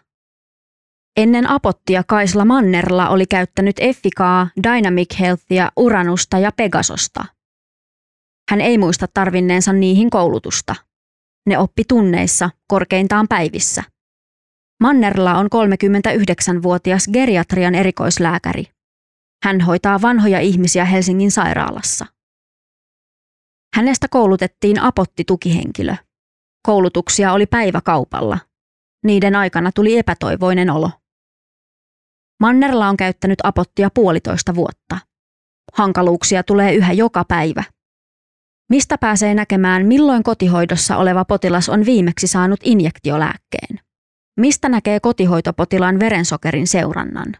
Ennen 1.17 1.50
Apottia 1.50 2.04
Kaisla 2.04 2.45
Mannerla 2.45 3.10
oli 3.10 3.26
käyttänyt 3.26 3.76
Effikaa, 3.80 4.50
Dynamic 4.63 5.19
Healthia, 5.19 5.71
Uranusta 5.78 6.39
ja 6.39 6.52
Pegasosta. 6.52 7.26
Hän 8.50 8.62
ei 8.62 8.78
muista 8.78 9.08
tarvinneensa 9.13 9.73
niihin 9.73 10.10
koulutusta. 10.10 10.76
Ne 11.50 11.58
oppi 11.58 11.84
tunneissa, 11.88 12.50
korkeintaan 12.67 13.28
päivissä. 13.28 13.84
Mannerla 14.82 15.38
on 15.38 15.46
39-vuotias 15.46 17.08
geriatrian 17.13 17.76
erikoislääkäri. 17.76 18.63
Hän 19.44 19.62
hoitaa 19.62 20.02
vanhoja 20.02 20.40
ihmisiä 20.40 20.86
Helsingin 20.86 21.32
sairaalassa. 21.32 22.06
Hänestä 23.76 24.08
koulutettiin 24.10 24.82
apottitukihenkilö. 24.82 25.96
Koulutuksia 26.68 27.34
oli 27.34 27.46
päiväkaupalla. 27.46 28.40
Niiden 29.06 29.36
aikana 29.36 29.72
tuli 29.72 29.98
epätoivoinen 29.98 30.70
olo. 30.70 30.92
Mannerla 32.40 32.90
on 32.90 32.98
käyttänyt 32.98 33.40
apottia 33.44 33.90
puolitoista 33.94 34.56
vuotta. 34.56 35.00
Hankaluuksia 35.74 36.44
tulee 36.44 36.74
yhä 36.74 36.94
joka 36.94 37.26
päivä. 37.28 37.63
Mistä 38.70 38.98
pääsee 38.98 39.34
näkemään, 39.34 39.86
milloin 39.86 40.24
kotihoidossa 40.24 40.98
oleva 40.98 41.26
potilas 41.26 41.70
on 41.70 41.86
viimeksi 41.86 42.28
saanut 42.28 42.60
injektiolääkkeen? 42.63 43.87
Mistä 44.38 44.69
näkee 44.69 45.00
kotihoitopotilaan 45.00 46.00
verensokerin 46.00 46.67
seurannan? 46.67 47.36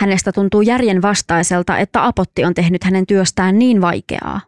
Hänestä 0.00 0.32
tuntuu 0.32 0.62
järjen 0.62 1.02
vastaiselta, 1.02 1.78
että 1.78 2.06
apotti 2.06 2.44
on 2.44 2.54
tehnyt 2.54 2.84
hänen 2.84 3.06
työstään 3.06 3.58
niin 3.58 3.80
vaikeaa. 3.80 4.40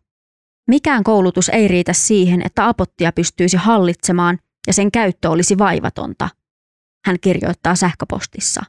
Mikään 0.68 1.04
koulutus 1.04 1.48
ei 1.48 1.68
riitä 1.68 1.92
siihen, 1.92 2.42
että 2.46 2.68
apottia 2.68 3.12
pystyisi 3.12 3.56
hallitsemaan 3.56 4.38
ja 4.66 4.72
sen 4.72 4.90
käyttö 4.90 5.30
olisi 5.30 5.58
vaivatonta, 5.58 6.28
hän 7.06 7.16
kirjoittaa 7.20 7.74
sähköpostissa. 7.74 8.62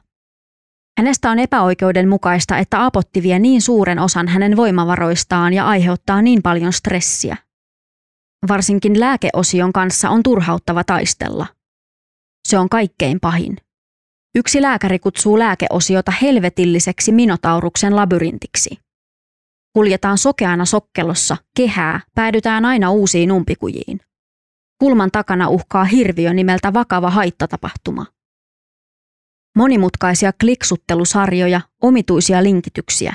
Hänestä 0.98 1.30
on 1.30 1.38
epäoikeudenmukaista, 1.38 2.58
että 2.58 2.84
apotti 2.84 3.22
vie 3.22 3.38
niin 3.38 3.62
suuren 3.62 3.98
osan 3.98 4.28
hänen 4.28 4.56
voimavaroistaan 4.56 5.52
ja 5.52 5.66
aiheuttaa 5.66 6.22
niin 6.22 6.42
paljon 6.42 6.72
stressiä. 6.72 7.36
Varsinkin 8.48 9.00
lääkeosion 9.00 9.72
kanssa 9.72 10.10
on 10.10 10.22
turhauttava 10.22 10.84
taistella. 10.84 11.46
Se 12.48 12.58
on 12.58 12.68
kaikkein 12.68 13.20
pahin. 13.20 13.56
Yksi 14.34 14.62
lääkäri 14.62 14.98
kutsuu 14.98 15.38
lääkeosiota 15.38 16.12
helvetilliseksi 16.22 17.12
minotauruksen 17.12 17.96
labyrintiksi. 17.96 18.78
Kuljetaan 19.72 20.18
sokeana 20.18 20.64
sokkelossa, 20.64 21.36
kehää, 21.56 22.00
päädytään 22.14 22.64
aina 22.64 22.90
uusiin 22.90 23.32
umpikujiin. 23.32 24.00
Kulman 24.78 25.10
takana 25.10 25.48
uhkaa 25.48 25.84
hirviö 25.84 26.32
nimeltä 26.32 26.72
vakava 26.72 27.10
haittatapahtuma 27.10 28.06
monimutkaisia 29.56 30.32
kliksuttelusarjoja, 30.40 31.60
omituisia 31.82 32.42
linkityksiä. 32.42 33.14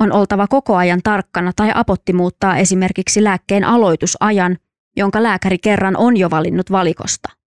On 0.00 0.12
oltava 0.12 0.46
koko 0.46 0.76
ajan 0.76 1.00
tarkkana 1.04 1.52
tai 1.56 1.70
apotti 1.74 2.12
muuttaa 2.12 2.56
esimerkiksi 2.56 3.24
lääkkeen 3.24 3.64
aloitusajan, 3.64 4.56
jonka 4.96 5.22
lääkäri 5.22 5.58
kerran 5.58 5.96
on 5.96 6.16
jo 6.16 6.30
valinnut 6.30 6.70
valikosta. 6.70 7.39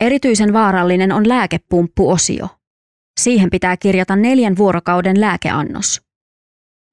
Erityisen 0.00 0.52
vaarallinen 0.52 1.12
on 1.12 1.28
lääkepumppuosio. 1.28 2.48
Siihen 3.20 3.50
pitää 3.50 3.76
kirjata 3.76 4.16
neljän 4.16 4.56
vuorokauden 4.56 5.20
lääkeannos. 5.20 6.02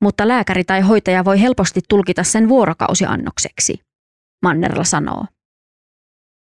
Mutta 0.02 0.28
lääkäri 0.28 0.64
tai 0.64 0.82
hoitaja 0.82 1.26
voi 1.26 1.42
helposti 1.42 1.82
tulkita 1.90 2.24
sen 2.24 2.50
vuorokausiannokseksi, 2.50 3.80
Mannerla 4.44 4.84
sanoo. 4.84 5.26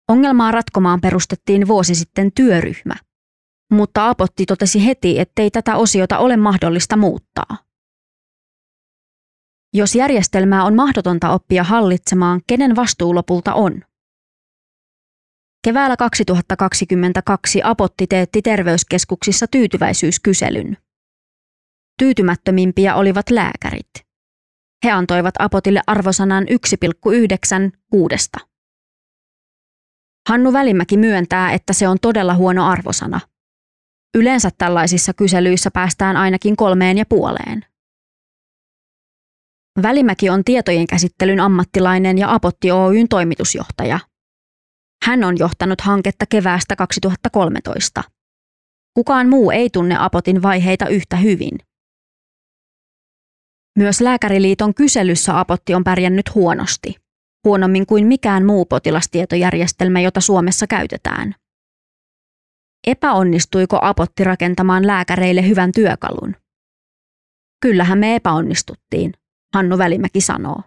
Ongelmaa 0.09 0.51
ratkomaan 0.51 1.01
perustettiin 1.01 1.69
vuosi 1.69 1.95
sitten 1.95 2.33
työryhmä, 2.33 2.95
mutta 3.73 4.09
Apotti 4.09 4.47
totesi 4.47 4.87
heti, 4.87 5.19
ettei 5.19 5.51
tätä 5.51 5.77
osiota 5.77 6.19
ole 6.19 6.37
mahdollista 6.37 6.97
muuttaa. 6.97 7.59
Jos 9.75 9.95
järjestelmää 9.95 10.65
on 10.65 10.77
mahdotonta 10.77 11.31
oppia 11.31 11.65
hallitsemaan, 11.65 12.41
kenen 12.47 12.77
vastuu 12.77 13.15
lopulta 13.15 13.55
on? 13.55 13.83
Keväällä 15.65 15.97
2022 15.97 17.61
Apotti 17.65 18.07
teetti 18.07 18.43
terveyskeskuksissa 18.43 19.47
tyytyväisyyskyselyn. 19.47 20.77
Tyytymättömimpiä 21.99 22.95
olivat 22.95 23.31
lääkärit. 23.31 23.91
He 24.85 24.91
antoivat 24.91 25.35
Apotille 25.39 25.81
arvosanan 25.87 26.45
1,9 26.45 27.79
kuudesta. 27.91 28.39
Hannu 30.29 30.53
Välimäki 30.53 30.97
myöntää, 30.97 31.53
että 31.53 31.73
se 31.73 31.89
on 31.89 31.97
todella 32.03 32.35
huono 32.35 32.67
arvosana. 32.67 33.21
Yleensä 34.15 34.51
tällaisissa 34.59 35.15
kyselyissä 35.15 35.71
päästään 35.71 36.17
ainakin 36.17 36.57
kolmeen 36.57 36.99
ja 36.99 37.05
puoleen. 37.09 37.65
Välimäki 39.83 40.31
on 40.31 40.45
tietojen 40.45 40.87
käsittelyn 40.87 41.41
ammattilainen 41.41 42.19
ja 42.19 42.35
Apotti 42.35 42.71
Oyn 42.71 43.09
toimitusjohtaja. 43.09 43.99
Hän 45.05 45.25
on 45.25 45.39
johtanut 45.39 45.81
hanketta 45.81 46.27
keväästä 46.27 46.77
2013. 46.77 48.03
Kukaan 48.95 49.29
muu 49.29 49.51
ei 49.51 49.71
tunne 49.71 49.97
Apotin 49.99 50.43
vaiheita 50.43 50.89
yhtä 50.89 51.17
hyvin. 51.17 51.59
Myös 53.79 54.01
Lääkäriliiton 54.01 54.75
kyselyssä 54.75 55.41
Apotti 55.41 55.75
on 55.75 55.85
pärjännyt 55.85 56.35
huonosti, 56.35 56.95
huonommin 57.45 57.87
kuin 57.87 58.07
mikään 58.07 58.47
muu 58.47 58.65
potilastietojärjestelmä, 58.65 60.01
jota 60.01 60.21
Suomessa 60.21 60.67
käytetään. 60.67 61.35
Epäonnistuiko 62.87 63.79
Apotti 63.83 64.25
rakentamaan 64.25 64.87
lääkäreille 64.87 65.49
hyvän 65.49 65.73
työkalun? 65.73 66.37
Kyllähän 67.63 67.99
me 67.99 68.15
epäonnistuttiin, 68.17 69.13
Hannu 69.55 69.79
Välimäki 69.79 70.21
sanoo. 70.21 70.63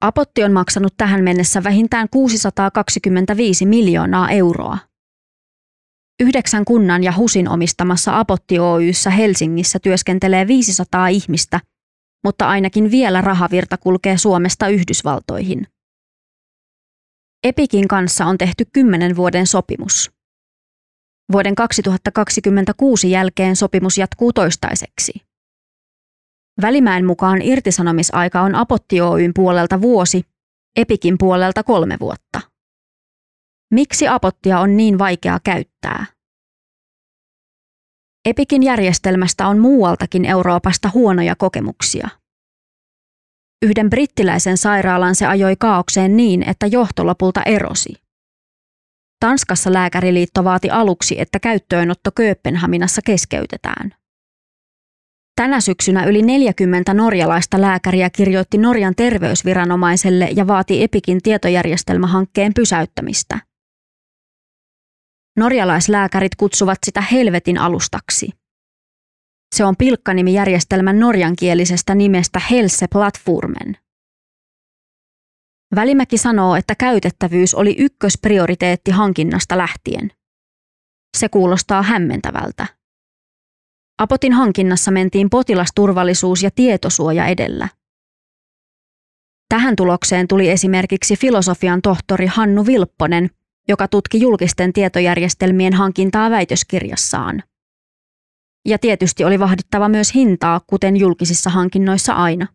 Apotti 0.00 0.44
on 0.44 0.52
maksanut 0.52 0.94
tähän 0.96 1.24
mennessä 1.24 1.64
vähintään 1.64 2.08
625 2.10 3.66
miljoonaa 3.66 4.30
euroa. 4.30 4.78
Yhdeksän 6.20 6.64
kunnan 6.64 7.04
ja 7.04 7.12
HUSin 7.12 7.48
omistamassa 7.48 8.18
Apotti 8.18 8.58
Oyssä 8.58 9.10
Helsingissä 9.10 9.78
työskentelee 9.78 10.46
500 10.46 11.08
ihmistä, 11.08 11.60
mutta 12.24 12.48
ainakin 12.48 12.90
vielä 12.90 13.20
rahavirta 13.20 13.76
kulkee 13.76 14.18
Suomesta 14.18 14.68
Yhdysvaltoihin. 14.68 15.66
Epikin 17.44 17.88
kanssa 17.88 18.26
on 18.26 18.38
tehty 18.38 18.64
kymmenen 18.72 19.16
vuoden 19.16 19.46
sopimus. 19.46 20.10
Vuoden 21.32 21.54
2026 21.54 23.10
jälkeen 23.10 23.56
sopimus 23.56 23.98
jatkuu 23.98 24.32
toistaiseksi. 24.32 25.27
Välimäen 26.62 27.06
mukaan 27.06 27.42
irtisanomisaika 27.42 28.40
on 28.40 28.54
Apotti 28.54 29.00
Oyn 29.00 29.34
puolelta 29.34 29.80
vuosi, 29.80 30.22
Epikin 30.76 31.18
puolelta 31.18 31.62
kolme 31.62 31.96
vuotta. 32.00 32.40
Miksi 33.74 34.08
Apottia 34.08 34.60
on 34.60 34.76
niin 34.76 34.98
vaikea 34.98 35.38
käyttää? 35.44 36.06
Epikin 38.28 38.62
järjestelmästä 38.62 39.46
on 39.46 39.58
muualtakin 39.58 40.24
Euroopasta 40.24 40.90
huonoja 40.94 41.36
kokemuksia. 41.36 42.08
Yhden 43.62 43.90
brittiläisen 43.90 44.58
sairaalan 44.58 45.14
se 45.14 45.26
ajoi 45.26 45.56
kaaukseen 45.56 46.16
niin, 46.16 46.48
että 46.48 46.66
johto 46.66 47.06
lopulta 47.06 47.42
erosi. 47.42 47.94
Tanskassa 49.20 49.72
lääkäriliitto 49.72 50.44
vaati 50.44 50.70
aluksi, 50.70 51.20
että 51.20 51.40
käyttöönotto 51.40 52.10
Kööpenhaminassa 52.14 53.02
keskeytetään. 53.04 53.94
Tänä 55.38 55.60
syksynä 55.60 56.04
yli 56.04 56.22
40 56.22 56.94
norjalaista 56.94 57.60
lääkäriä 57.60 58.10
kirjoitti 58.10 58.58
Norjan 58.58 58.94
terveysviranomaiselle 58.94 60.28
ja 60.36 60.46
vaati 60.46 60.82
Epikin 60.82 61.22
tietojärjestelmähankkeen 61.22 62.54
pysäyttämistä. 62.54 63.38
Norjalaislääkärit 65.36 66.34
kutsuvat 66.34 66.78
sitä 66.86 67.00
helvetin 67.00 67.58
alustaksi. 67.58 68.30
Se 69.54 69.64
on 69.64 69.76
pilkkanimi 69.76 70.32
järjestelmän 70.32 71.00
norjankielisestä 71.00 71.94
nimestä 71.94 72.40
Helse 72.50 72.86
Platformen. 72.92 73.76
Välimäki 75.74 76.18
sanoo, 76.18 76.56
että 76.56 76.74
käytettävyys 76.74 77.54
oli 77.54 77.74
ykkösprioriteetti 77.78 78.90
hankinnasta 78.90 79.58
lähtien. 79.58 80.10
Se 81.16 81.28
kuulostaa 81.28 81.82
hämmentävältä. 81.82 82.77
Apotin 83.98 84.32
hankinnassa 84.32 84.90
mentiin 84.90 85.30
potilasturvallisuus 85.30 86.42
ja 86.42 86.50
tietosuoja 86.54 87.26
edellä. 87.26 87.68
Tähän 89.48 89.76
tulokseen 89.76 90.28
tuli 90.28 90.50
esimerkiksi 90.50 91.16
filosofian 91.16 91.82
tohtori 91.82 92.26
Hannu 92.26 92.66
Vilpponen, 92.66 93.30
joka 93.68 93.88
tutki 93.88 94.20
julkisten 94.20 94.72
tietojärjestelmien 94.72 95.72
hankintaa 95.72 96.30
väitöskirjassaan. 96.30 97.42
Ja 98.68 98.78
tietysti 98.78 99.24
oli 99.24 99.38
vahdittava 99.38 99.88
myös 99.88 100.14
hintaa, 100.14 100.60
kuten 100.66 100.96
julkisissa 100.96 101.50
hankinnoissa 101.50 102.12
aina. 102.12 102.46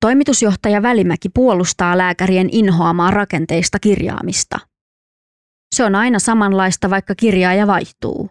Toimitusjohtaja 0.00 0.82
Välimäki 0.82 1.28
puolustaa 1.28 1.98
lääkärien 1.98 2.48
inhoamaa 2.52 3.10
rakenteista 3.10 3.78
kirjaamista. 3.78 4.58
Se 5.74 5.84
on 5.84 5.94
aina 5.94 6.18
samanlaista, 6.18 6.90
vaikka 6.90 7.14
kirjaaja 7.14 7.66
vaihtuu. 7.66 8.30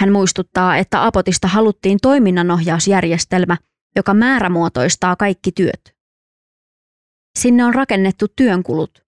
Hän 0.00 0.12
muistuttaa, 0.12 0.76
että 0.76 1.06
Apotista 1.06 1.48
haluttiin 1.48 1.98
toiminnanohjausjärjestelmä, 2.02 3.56
joka 3.96 4.14
määrämuotoistaa 4.14 5.16
kaikki 5.16 5.52
työt. 5.52 5.96
Sinne 7.38 7.64
on 7.64 7.74
rakennettu 7.74 8.26
työnkulut. 8.36 9.04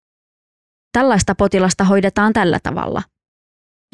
Tällaista 0.92 1.35
potilasta 1.35 1.85
hoidetaan 1.85 2.33
tällä 2.33 2.61
tavalla. 2.62 3.03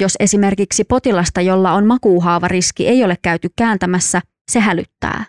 Jos 0.01 0.15
esimerkiksi 0.19 0.83
potilasta, 0.83 1.41
jolla 1.41 1.71
on 1.71 1.87
makuuhaavariski, 1.87 2.87
ei 2.87 3.03
ole 3.03 3.17
käyty 3.21 3.49
kääntämässä, 3.57 4.21
se 4.51 4.59
hälyttää. 4.59 5.25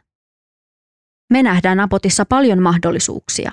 Me 1.32 1.42
nähdään 1.42 1.80
Apotissa 1.80 2.24
paljon 2.24 2.62
mahdollisuuksia. 2.62 3.52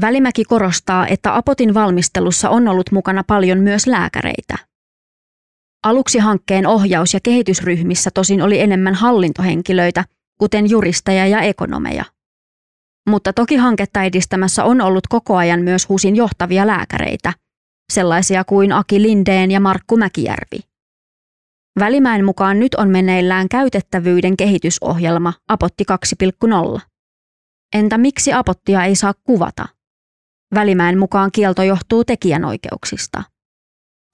Välimäki 0.00 0.44
korostaa, 0.44 1.06
että 1.06 1.36
Apotin 1.36 1.74
valmistelussa 1.74 2.50
on 2.50 2.68
ollut 2.68 2.92
mukana 2.92 3.24
paljon 3.24 3.58
myös 3.58 3.86
lääkäreitä. 3.86 4.69
Aluksi 5.84 6.18
hankkeen 6.18 6.66
ohjaus- 6.66 7.14
ja 7.14 7.20
kehitysryhmissä 7.22 8.10
tosin 8.14 8.42
oli 8.42 8.60
enemmän 8.60 8.94
hallintohenkilöitä, 8.94 10.04
kuten 10.38 10.70
juristeja 10.70 11.26
ja 11.26 11.40
ekonomeja. 11.40 12.04
Mutta 13.08 13.32
toki 13.32 13.56
hanketta 13.56 14.02
edistämässä 14.02 14.64
on 14.64 14.80
ollut 14.80 15.06
koko 15.06 15.36
ajan 15.36 15.60
myös 15.60 15.88
HUSin 15.88 16.16
johtavia 16.16 16.66
lääkäreitä, 16.66 17.32
sellaisia 17.92 18.44
kuin 18.44 18.72
Aki 18.72 19.02
Lindeen 19.02 19.50
ja 19.50 19.60
Markku 19.60 19.96
Mäkijärvi. 19.96 20.58
Välimäen 21.78 22.24
mukaan 22.24 22.58
nyt 22.58 22.74
on 22.74 22.88
meneillään 22.88 23.48
käytettävyyden 23.48 24.36
kehitysohjelma 24.36 25.32
Apotti 25.48 25.84
2.0. 26.74 26.80
Entä 27.74 27.98
miksi 27.98 28.32
Apottia 28.32 28.84
ei 28.84 28.96
saa 28.96 29.14
kuvata? 29.24 29.68
Välimäen 30.54 30.98
mukaan 30.98 31.30
kielto 31.32 31.62
johtuu 31.62 32.04
tekijänoikeuksista. 32.04 33.22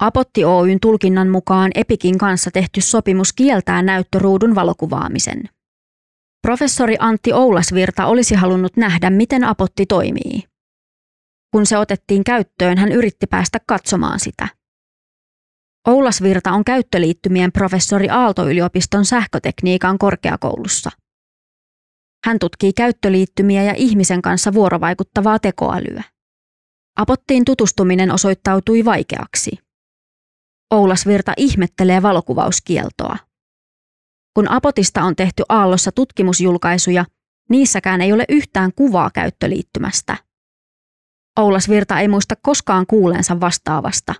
Apotti 0.01 0.45
Oyn 0.45 0.81
tulkinnan 0.81 1.29
mukaan 1.29 1.71
Epikin 1.75 2.19
kanssa 2.19 2.51
tehty 2.51 2.81
sopimus 2.81 3.33
kieltää 3.33 3.83
näyttöruudun 3.83 4.55
valokuvaamisen. 4.55 5.49
Professori 6.43 6.97
Antti 6.99 7.33
Oulasvirta 7.33 8.07
olisi 8.07 8.35
halunnut 8.35 8.77
nähdä, 8.77 9.11
miten 9.11 9.45
Apotti 9.45 9.87
toimii. 9.87 10.43
Kun 11.53 11.67
se 11.67 11.79
otettiin 11.79 12.25
käyttöön, 12.25 12.79
hän 12.79 12.93
yritti 12.93 13.27
päästä 13.27 13.59
katsomaan 13.67 14.21
sitä. 14.21 14.49
Oulasvirta 15.89 16.53
on 16.53 16.65
käyttöliittymien 16.65 17.53
professori 17.53 18.09
Aalto-yliopiston 18.09 19.05
sähkötekniikan 19.05 19.99
korkeakoulussa. 19.99 20.91
Hän 22.27 22.39
tutkii 22.39 22.73
käyttöliittymiä 22.73 23.63
ja 23.63 23.75
ihmisen 23.77 24.23
kanssa 24.23 24.53
vuorovaikuttavaa 24.53 25.39
tekoälyä. 25.39 26.03
Apottiin 26.97 27.45
tutustuminen 27.45 28.11
osoittautui 28.11 28.85
vaikeaksi. 28.85 29.66
Oulasvirta 30.71 31.33
ihmettelee 31.37 32.03
valokuvauskieltoa. 32.03 33.17
Kun 34.35 34.51
Apotista 34.51 35.03
on 35.03 35.17
tehty 35.17 35.43
Aallossa 35.49 35.93
tutkimusjulkaisuja, 35.93 37.05
niissäkään 37.51 38.01
ei 38.01 38.13
ole 38.13 38.25
yhtään 38.29 38.71
kuvaa 38.77 39.11
käyttöliittymästä. 39.11 40.17
Oulas 41.39 41.69
Virta 41.69 42.01
ei 42.01 42.09
muista 42.09 42.35
koskaan 42.43 42.87
kuuleensa 42.87 43.41
vastaavasta, 43.41 44.15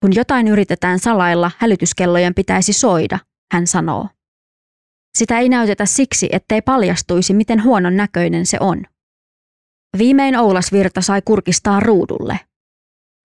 Kun 0.00 0.14
jotain 0.14 0.48
yritetään 0.48 0.98
salailla, 0.98 1.50
hälytyskellojen 1.58 2.34
pitäisi 2.34 2.72
soida, 2.72 3.18
hän 3.52 3.66
sanoo. 3.66 4.08
Sitä 5.18 5.38
ei 5.38 5.48
näytetä 5.48 5.86
siksi, 5.86 6.28
ettei 6.32 6.62
paljastuisi, 6.62 7.34
miten 7.34 7.64
huonon 7.64 7.96
näköinen 7.96 8.46
se 8.46 8.56
on. 8.60 8.82
Viimein 9.98 10.38
Oulas 10.38 10.72
Virta 10.72 11.00
sai 11.00 11.22
kurkistaa 11.24 11.80
ruudulle. 11.80 12.40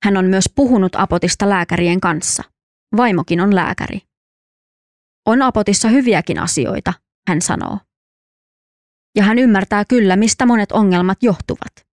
Hän 0.03 0.17
on 0.17 0.25
myös 0.25 0.49
puhunut 0.55 0.95
apotista 0.95 1.49
lääkärien 1.49 2.01
kanssa. 2.01 2.43
Vaimokin 2.97 3.41
on 3.41 3.55
lääkäri. 3.55 4.01
On 5.25 5.41
apotissa 5.41 5.87
hyviäkin 5.87 6.39
asioita, 6.39 6.93
hän 7.27 7.41
sanoo. 7.41 7.77
Ja 9.15 9.23
hän 9.23 9.39
ymmärtää 9.39 9.85
kyllä, 9.85 10.15
mistä 10.15 10.45
monet 10.45 10.71
ongelmat 10.71 11.23
johtuvat. 11.23 11.87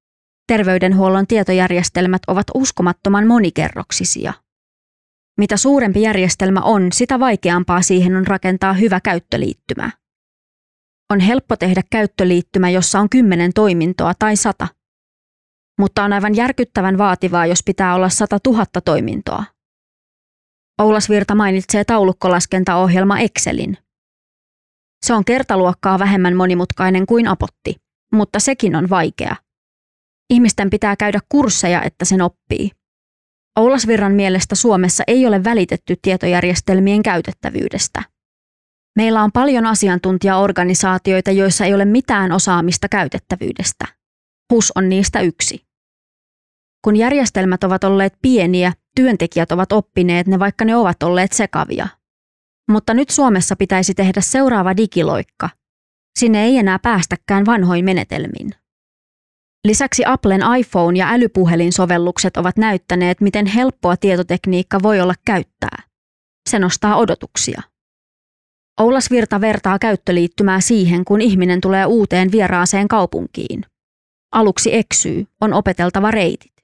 Terveydenhuollon 0.46 1.26
tietojärjestelmät 1.26 2.22
ovat 2.26 2.46
uskomattoman 2.54 3.26
monikerroksisia. 3.26 4.32
Mitä 5.38 5.56
suurempi 5.56 6.02
järjestelmä 6.02 6.60
on, 6.60 6.92
sitä 6.92 7.20
vaikeampaa 7.20 7.82
siihen 7.82 8.16
on 8.16 8.26
rakentaa 8.26 8.72
hyvä 8.72 9.00
käyttöliittymä. 9.00 9.90
On 11.12 11.20
helppo 11.20 11.56
tehdä 11.56 11.82
käyttöliittymä, 11.90 12.70
jossa 12.70 13.00
on 13.00 13.08
kymmenen 13.08 13.52
toimintoa 13.52 14.12
tai 14.18 14.36
sata. 14.36 14.68
Mutta 15.78 16.04
on 16.04 16.12
aivan 16.12 16.36
järkyttävän 16.36 16.98
vaativaa, 16.98 17.46
jos 17.46 17.62
pitää 17.64 17.94
olla 17.94 18.08
sata 18.08 18.38
tuhatta 18.40 18.80
toimintoa. 18.80 19.44
Oulas 20.78 21.08
Virta 21.10 21.34
mainitsee 21.34 21.84
taulukkolaskentaohjelma 21.84 23.18
Excelin. 23.18 23.78
Se 25.06 25.14
on 25.14 25.24
kertaluokkaa 25.24 25.98
vähemmän 25.98 26.36
monimutkainen 26.36 27.06
kuin 27.06 27.28
apotti, 27.28 27.76
mutta 28.12 28.40
sekin 28.40 28.76
on 28.76 28.90
vaikea. 28.90 29.36
Ihmisten 30.30 30.70
pitää 30.70 30.96
käydä 30.96 31.20
kursseja, 31.28 31.82
että 31.82 32.04
sen 32.04 32.22
oppii. 32.22 32.70
Oulasvirran 33.58 34.12
mielestä 34.12 34.54
Suomessa 34.54 35.04
ei 35.06 35.26
ole 35.26 35.44
välitetty 35.44 35.96
tietojärjestelmien 36.02 37.02
käytettävyydestä. 37.02 38.02
Meillä 38.96 39.22
on 39.22 39.32
paljon 39.32 39.66
asiantuntijaorganisaatioita, 39.66 41.30
joissa 41.30 41.64
ei 41.64 41.74
ole 41.74 41.84
mitään 41.84 42.32
osaamista 42.32 42.88
käytettävyydestä. 42.88 43.84
HUS 44.52 44.72
on 44.74 44.88
niistä 44.88 45.20
yksi. 45.20 45.67
Kun 46.84 46.96
järjestelmät 46.96 47.64
ovat 47.64 47.84
olleet 47.84 48.14
pieniä, 48.22 48.72
työntekijät 48.94 49.52
ovat 49.52 49.72
oppineet 49.72 50.26
ne, 50.26 50.38
vaikka 50.38 50.64
ne 50.64 50.76
ovat 50.76 51.02
olleet 51.02 51.32
sekavia. 51.32 51.88
Mutta 52.70 52.94
nyt 52.94 53.10
Suomessa 53.10 53.56
pitäisi 53.56 53.94
tehdä 53.94 54.20
seuraava 54.20 54.76
digiloikka. 54.76 55.50
Sinne 56.18 56.44
ei 56.44 56.58
enää 56.58 56.78
päästäkään 56.78 57.46
vanhoin 57.46 57.84
menetelmin. 57.84 58.50
Lisäksi 59.66 60.02
Applen 60.06 60.40
iPhone- 60.40 60.96
ja 60.96 61.08
älypuhelinsovellukset 61.10 62.36
ovat 62.36 62.56
näyttäneet, 62.56 63.20
miten 63.20 63.46
helppoa 63.46 63.96
tietotekniikka 63.96 64.82
voi 64.82 65.00
olla 65.00 65.14
käyttää. 65.24 65.82
Se 66.48 66.58
nostaa 66.58 66.96
odotuksia. 66.96 67.62
Oulas 68.80 69.10
Virta 69.10 69.40
vertaa 69.40 69.78
käyttöliittymää 69.78 70.60
siihen, 70.60 71.04
kun 71.04 71.20
ihminen 71.20 71.60
tulee 71.60 71.86
uuteen 71.86 72.32
vieraaseen 72.32 72.88
kaupunkiin. 72.88 73.64
Aluksi 74.32 74.74
eksyy, 74.74 75.26
on 75.40 75.52
opeteltava 75.52 76.10
reitit. 76.10 76.57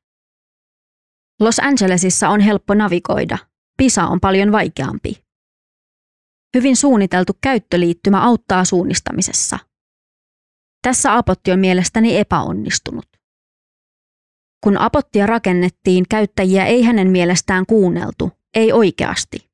Los 1.41 1.61
Angelesissa 1.61 2.29
on 2.29 2.41
helppo 2.41 2.75
navigoida, 2.75 3.39
Pisa 3.77 4.07
on 4.07 4.21
paljon 4.21 4.53
vaikeampi. 4.53 5.25
Hyvin 6.57 6.77
suunniteltu 6.77 7.33
käyttöliittymä 7.41 8.23
auttaa 8.23 8.65
suunnistamisessa– 8.65 9.59
tässä 10.85 11.17
apotti 11.17 11.53
on 11.53 11.59
mielestäni 11.59 12.19
epäonnistunut. 12.19 13.07
Kun 14.65 14.79
apottia 14.79 15.27
rakennettiin, 15.27 16.05
käyttäjiä 16.11 16.67
ei 16.67 16.83
hänen 16.83 17.11
mielestään 17.11 17.67
kuunneltu, 17.67 18.33
ei 18.55 18.73
oikeasti. 18.73 19.51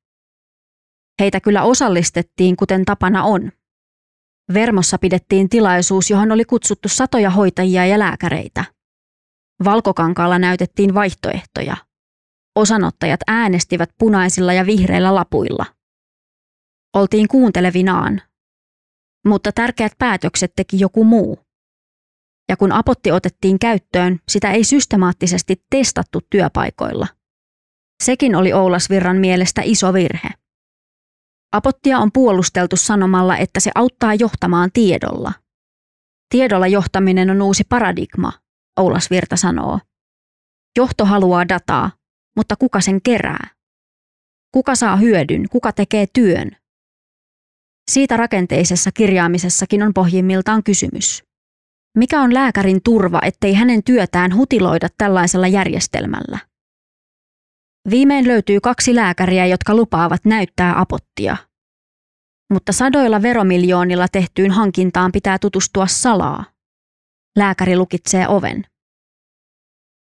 Heitä 1.19 1.39
kyllä 1.39 1.63
osallistettiin, 1.63 2.55
kuten 2.55 2.85
tapana 2.85 3.23
on. 3.23 3.51
Vermossa 4.53 4.97
pidettiin 4.97 5.49
tilaisuus, 5.49 6.09
johon 6.09 6.31
oli 6.31 6.45
kutsuttu 6.45 6.89
satoja 6.89 7.29
hoitajia 7.29 7.85
ja 7.85 7.99
lääkäreitä. 7.99 8.65
Valkokankaalla 9.63 10.39
näytettiin 10.39 10.93
vaihtoehtoja. 10.93 11.77
Osanottajat 12.55 13.19
äänestivät 13.27 13.89
punaisilla 13.99 14.53
ja 14.53 14.65
vihreillä 14.65 15.15
lapuilla. 15.15 15.65
Oltiin 16.95 17.27
kuuntelevinaan, 17.27 18.21
mutta 19.27 19.51
tärkeät 19.51 19.91
päätökset 19.97 20.53
teki 20.55 20.79
joku 20.79 21.03
muu. 21.03 21.39
Ja 22.49 22.57
kun 22.57 22.71
apotti 22.71 23.11
otettiin 23.11 23.59
käyttöön, 23.59 24.19
sitä 24.29 24.51
ei 24.51 24.63
systemaattisesti 24.63 25.65
testattu 25.69 26.19
työpaikoilla. 26.29 27.07
Sekin 28.03 28.35
oli 28.35 28.53
Oulasvirran 28.53 29.17
mielestä 29.17 29.61
iso 29.65 29.93
virhe. 29.93 30.29
Apottia 31.53 31.99
on 31.99 32.11
puolusteltu 32.11 32.75
sanomalla, 32.75 33.37
että 33.37 33.59
se 33.59 33.71
auttaa 33.75 34.13
johtamaan 34.13 34.69
tiedolla. 34.73 35.33
Tiedolla 36.29 36.67
johtaminen 36.67 37.29
on 37.29 37.41
uusi 37.41 37.63
paradigma, 37.69 38.33
Oulasvirta 38.79 39.35
sanoo. 39.35 39.79
Johto 40.77 41.05
haluaa 41.05 41.49
dataa, 41.49 41.91
mutta 42.35 42.55
kuka 42.55 42.81
sen 42.81 43.01
kerää? 43.01 43.47
Kuka 44.51 44.75
saa 44.75 44.95
hyödyn, 44.95 45.49
kuka 45.49 45.71
tekee 45.71 46.05
työn? 46.13 46.51
Siitä 47.91 48.17
rakenteisessa 48.17 48.91
kirjaamisessakin 48.91 49.83
on 49.83 49.93
pohjimmiltaan 49.93 50.63
kysymys. 50.63 51.23
Mikä 51.97 52.21
on 52.21 52.33
lääkärin 52.33 52.81
turva, 52.83 53.19
ettei 53.23 53.53
hänen 53.53 53.83
työtään 53.83 54.35
hutiloida 54.35 54.87
tällaisella 54.97 55.47
järjestelmällä? 55.47 56.39
Viimein 57.89 58.27
löytyy 58.27 58.59
kaksi 58.59 58.95
lääkäriä, 58.95 59.45
jotka 59.45 59.75
lupaavat 59.75 60.25
näyttää 60.25 60.79
apottia. 60.79 61.37
Mutta 62.53 62.71
sadoilla 62.71 63.21
veromiljoonilla 63.21 64.07
tehtyyn 64.11 64.51
hankintaan 64.51 65.11
pitää 65.11 65.39
tutustua 65.39 65.87
salaa. 65.87 66.50
Lääkäri 67.37 67.77
lukitsee 67.77 68.27
oven. 68.27 68.65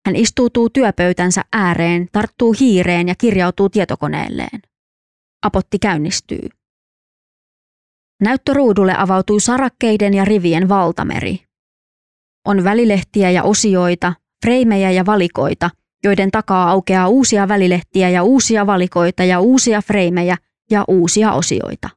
Hän 0.07 0.17
istuutuu 0.17 0.71
työpöytänsä 0.71 1.45
ääreen, 1.53 2.09
tarttuu 2.13 2.55
hiireen 2.61 3.09
ja 3.09 3.15
kirjautuu 3.19 3.69
tietokoneelleen. 3.69 4.63
Apotti 5.43 5.79
käynnistyy. 5.79 6.49
Näyttöruudulle 8.23 8.95
avautui 8.99 9.41
sarakkeiden 9.41 10.15
ja 10.15 10.25
rivien 10.25 10.69
valtameri. 10.69 11.45
On 12.47 12.65
välilehtiä 12.65 13.31
ja 13.31 13.43
osioita, 13.43 14.13
freimejä 14.45 14.91
ja 14.91 15.07
valikoita, 15.07 15.71
joiden 16.05 16.31
takaa 16.31 16.71
aukeaa 16.71 17.09
uusia 17.09 17.49
välilehtiä 17.49 18.09
ja 18.09 18.23
uusia 18.23 18.67
valikoita 18.67 19.25
ja 19.25 19.41
uusia 19.41 19.83
freimejä 19.83 20.37
ja 20.71 20.85
uusia 20.89 21.33
osioita. 21.33 21.89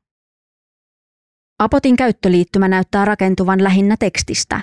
Apotin 1.60 1.96
käyttöliittymä 1.96 2.68
näyttää 2.68 3.06
rakentuvan 3.06 3.64
lähinnä 3.64 3.96
tekstistä. 4.00 4.62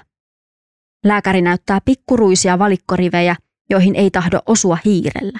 Lääkäri 1.08 1.42
näyttää 1.42 1.80
pikkuruisia 1.84 2.58
valikkorivejä, 2.58 3.36
joihin 3.70 3.94
ei 3.94 4.10
tahdo 4.10 4.38
osua 4.46 4.78
hiirellä. 4.84 5.38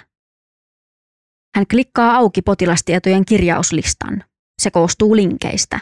Hän 1.57 1.67
klikkaa 1.71 2.17
auki 2.17 2.43
potilastietojen 2.43 3.25
kirjauslistan. 3.25 4.25
Se 4.63 4.71
koostuu 4.71 5.17
linkeistä. 5.17 5.81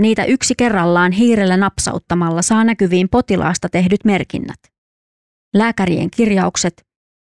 Niitä 0.00 0.24
yksi 0.24 0.54
kerrallaan 0.58 1.12
hiirellä 1.12 1.56
napsauttamalla 1.56 2.42
saa 2.42 2.64
näkyviin 2.64 3.08
potilaasta 3.08 3.68
tehdyt 3.68 4.04
merkinnät. 4.04 4.60
Lääkärien 5.54 6.10
kirjaukset, 6.10 6.86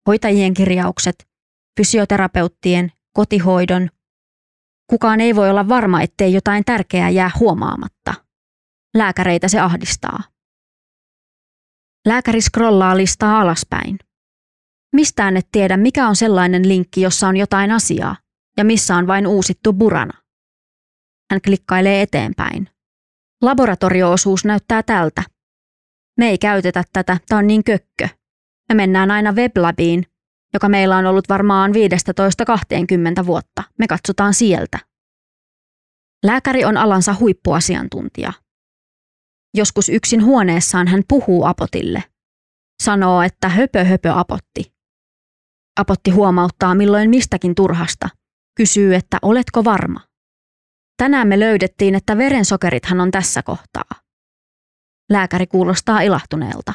hoitajien 0.08 0.54
kirjaukset, 0.54 1.28
fysioterapeuttien, 1.76 2.92
kotihoidon. 3.12 3.88
Kukaan 4.90 5.20
ei 5.20 5.36
voi 5.36 5.50
olla 5.50 5.68
varma, 5.68 6.02
ettei 6.02 6.32
jotain 6.32 6.64
tärkeää 6.64 7.10
jää 7.10 7.30
huomaamatta. 7.40 8.14
Lääkäreitä 8.96 9.48
se 9.48 9.60
ahdistaa. 9.60 10.33
Lääkäri 12.06 12.40
scrollaa 12.40 12.96
listaa 12.96 13.40
alaspäin. 13.40 13.98
Mistään 14.92 15.36
et 15.36 15.48
tiedä, 15.52 15.76
mikä 15.76 16.08
on 16.08 16.16
sellainen 16.16 16.68
linkki, 16.68 17.00
jossa 17.00 17.28
on 17.28 17.36
jotain 17.36 17.70
asiaa, 17.70 18.16
ja 18.56 18.64
missä 18.64 18.96
on 18.96 19.06
vain 19.06 19.26
uusittu 19.26 19.72
burana. 19.72 20.12
Hän 21.30 21.40
klikkailee 21.44 22.02
eteenpäin. 22.02 22.68
Laboratorioosuus 23.42 24.44
näyttää 24.44 24.82
tältä. 24.82 25.22
Me 26.18 26.28
ei 26.28 26.38
käytetä 26.38 26.84
tätä, 26.92 27.18
tämä 27.28 27.38
on 27.38 27.46
niin 27.46 27.64
kökkö. 27.64 28.08
Me 28.68 28.74
mennään 28.74 29.10
aina 29.10 29.32
weblabiin, 29.32 30.06
joka 30.54 30.68
meillä 30.68 30.96
on 30.96 31.06
ollut 31.06 31.28
varmaan 31.28 31.72
15-20 33.22 33.26
vuotta. 33.26 33.62
Me 33.78 33.86
katsotaan 33.86 34.34
sieltä. 34.34 34.78
Lääkäri 36.24 36.64
on 36.64 36.76
alansa 36.76 37.14
huippuasiantuntija. 37.20 38.32
Joskus 39.54 39.88
yksin 39.88 40.24
huoneessaan 40.24 40.88
hän 40.88 41.02
puhuu 41.08 41.44
apotille. 41.44 42.04
Sanoo, 42.82 43.22
että 43.22 43.48
höpö 43.48 43.84
höpö 43.84 44.12
apotti. 44.14 44.74
Apotti 45.80 46.10
huomauttaa 46.10 46.74
milloin 46.74 47.10
mistäkin 47.10 47.54
turhasta. 47.54 48.08
Kysyy, 48.56 48.94
että 48.94 49.18
oletko 49.22 49.64
varma. 49.64 50.00
Tänään 50.96 51.28
me 51.28 51.40
löydettiin, 51.40 51.94
että 51.94 52.16
verensokerithan 52.18 53.00
on 53.00 53.10
tässä 53.10 53.42
kohtaa. 53.42 53.90
Lääkäri 55.10 55.46
kuulostaa 55.46 56.00
ilahtuneelta. 56.00 56.72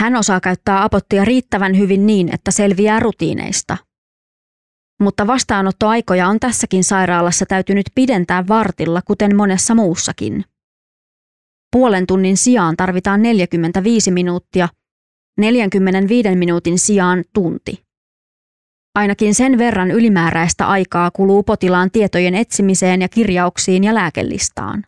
Hän 0.00 0.16
osaa 0.16 0.40
käyttää 0.40 0.84
apottia 0.84 1.24
riittävän 1.24 1.78
hyvin 1.78 2.06
niin, 2.06 2.34
että 2.34 2.50
selviää 2.50 3.00
rutiineista. 3.00 3.76
Mutta 5.00 5.26
vastaanottoaikoja 5.26 6.28
on 6.28 6.40
tässäkin 6.40 6.84
sairaalassa 6.84 7.46
täytynyt 7.46 7.86
pidentää 7.94 8.48
vartilla, 8.48 9.02
kuten 9.02 9.36
monessa 9.36 9.74
muussakin. 9.74 10.44
Puolen 11.72 12.06
tunnin 12.06 12.36
sijaan 12.36 12.76
tarvitaan 12.76 13.22
45 13.22 14.10
minuuttia, 14.10 14.68
45 15.38 16.36
minuutin 16.36 16.78
sijaan 16.78 17.24
tunti. 17.34 17.84
Ainakin 18.94 19.34
sen 19.34 19.58
verran 19.58 19.90
ylimääräistä 19.90 20.68
aikaa 20.68 21.10
kuluu 21.10 21.42
potilaan 21.42 21.90
tietojen 21.90 22.34
etsimiseen 22.34 23.02
ja 23.02 23.08
kirjauksiin 23.08 23.84
ja 23.84 23.94
lääkelistaan. 23.94 24.84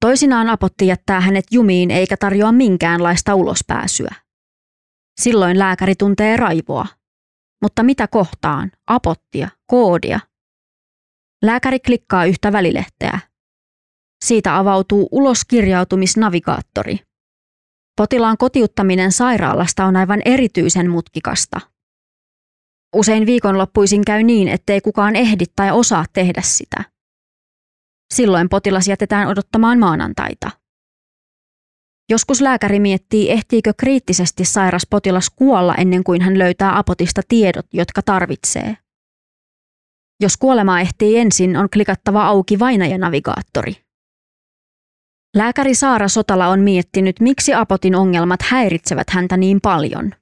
Toisinaan 0.00 0.48
apotti 0.48 0.86
jättää 0.86 1.20
hänet 1.20 1.44
jumiin 1.50 1.90
eikä 1.90 2.16
tarjoa 2.16 2.52
minkäänlaista 2.52 3.34
ulospääsyä. 3.34 4.14
Silloin 5.20 5.58
lääkäri 5.58 5.94
tuntee 5.94 6.36
raivoa. 6.36 6.86
Mutta 7.62 7.82
mitä 7.82 8.08
kohtaan? 8.08 8.70
Apottia, 8.86 9.48
koodia. 9.66 10.20
Lääkäri 11.44 11.80
klikkaa 11.80 12.24
yhtä 12.24 12.52
välilehteä. 12.52 13.18
Siitä 14.24 14.58
avautuu 14.58 15.08
uloskirjautumisnavigaattori. 15.12 16.98
Potilaan 17.96 18.36
kotiuttaminen 18.36 19.12
sairaalasta 19.12 19.84
on 19.84 19.96
aivan 19.96 20.22
erityisen 20.24 20.90
mutkikasta. 20.90 21.60
Usein 22.96 23.26
viikonloppuisin 23.26 24.04
käy 24.04 24.22
niin, 24.22 24.48
ettei 24.48 24.80
kukaan 24.80 25.16
ehdi 25.16 25.44
tai 25.56 25.70
osaa 25.70 26.04
tehdä 26.12 26.42
sitä. 26.44 26.84
Silloin 28.14 28.48
potilas 28.48 28.88
jätetään 28.88 29.28
odottamaan 29.28 29.78
maanantaita. 29.78 30.50
Joskus 32.10 32.40
lääkäri 32.40 32.80
miettii, 32.80 33.30
ehtiikö 33.30 33.72
kriittisesti 33.76 34.44
sairas 34.44 34.86
potilas 34.90 35.30
kuolla 35.30 35.74
ennen 35.74 36.04
kuin 36.04 36.22
hän 36.22 36.38
löytää 36.38 36.78
apotista 36.78 37.20
tiedot, 37.28 37.66
jotka 37.72 38.02
tarvitsee. 38.02 38.76
Jos 40.20 40.36
kuolema 40.36 40.80
ehtii 40.80 41.18
ensin, 41.18 41.56
on 41.56 41.68
klikattava 41.72 42.26
auki 42.26 42.58
vainajanavigaattori. 42.58 43.83
Lääkäri 45.34 45.74
Saara 45.74 46.08
Sotala 46.08 46.48
on 46.48 46.60
miettinyt, 46.60 47.20
miksi 47.20 47.54
apotin 47.54 47.94
ongelmat 47.94 48.42
häiritsevät 48.42 49.10
häntä 49.10 49.36
niin 49.36 49.60
paljon. 49.60 50.12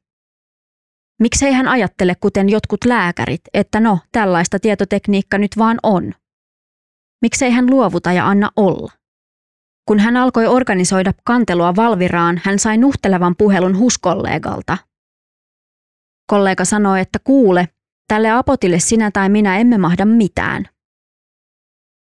Miksei 1.21 1.53
hän 1.53 1.69
ajattele, 1.69 2.15
kuten 2.21 2.49
jotkut 2.49 2.85
lääkärit, 2.85 3.41
että 3.55 3.81
no, 3.81 3.99
tällaista 4.13 4.59
tietotekniikka 4.59 5.39
nyt 5.39 5.59
vaan 5.59 5.79
on. 5.83 6.13
Miksei 7.23 7.51
hän 7.51 7.71
luovuta 7.71 8.13
ja 8.13 8.29
anna 8.29 8.51
olla? 8.57 8.93
Kun 9.89 9.99
hän 9.99 10.17
alkoi 10.17 10.47
organisoida 10.47 11.13
kantelua 11.25 11.77
Valviraan, 11.77 12.41
hän 12.45 12.59
sai 12.59 12.79
nuhtelevan 12.79 13.35
puhelun 13.39 13.79
huskollegalta. 13.79 14.79
Kollega 16.31 16.65
sanoi, 16.65 17.01
että 17.01 17.19
kuule, 17.25 17.69
tälle 18.09 18.31
apotille 18.31 18.79
sinä 18.79 19.11
tai 19.11 19.29
minä 19.29 19.59
emme 19.59 19.79
mahda 19.79 20.05
mitään. 20.05 20.69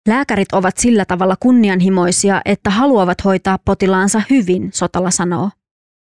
Lääkärit 0.07 0.51
ovat 0.51 0.77
sillä 0.77 1.05
tavalla 1.05 1.35
kunnianhimoisia, 1.39 2.41
että 2.45 2.69
haluavat 2.69 3.23
hoitaa 3.25 3.57
potilaansa 3.65 4.21
hyvin, 4.29 4.69
Sotala 4.73 5.11
sanoo. 5.11 5.49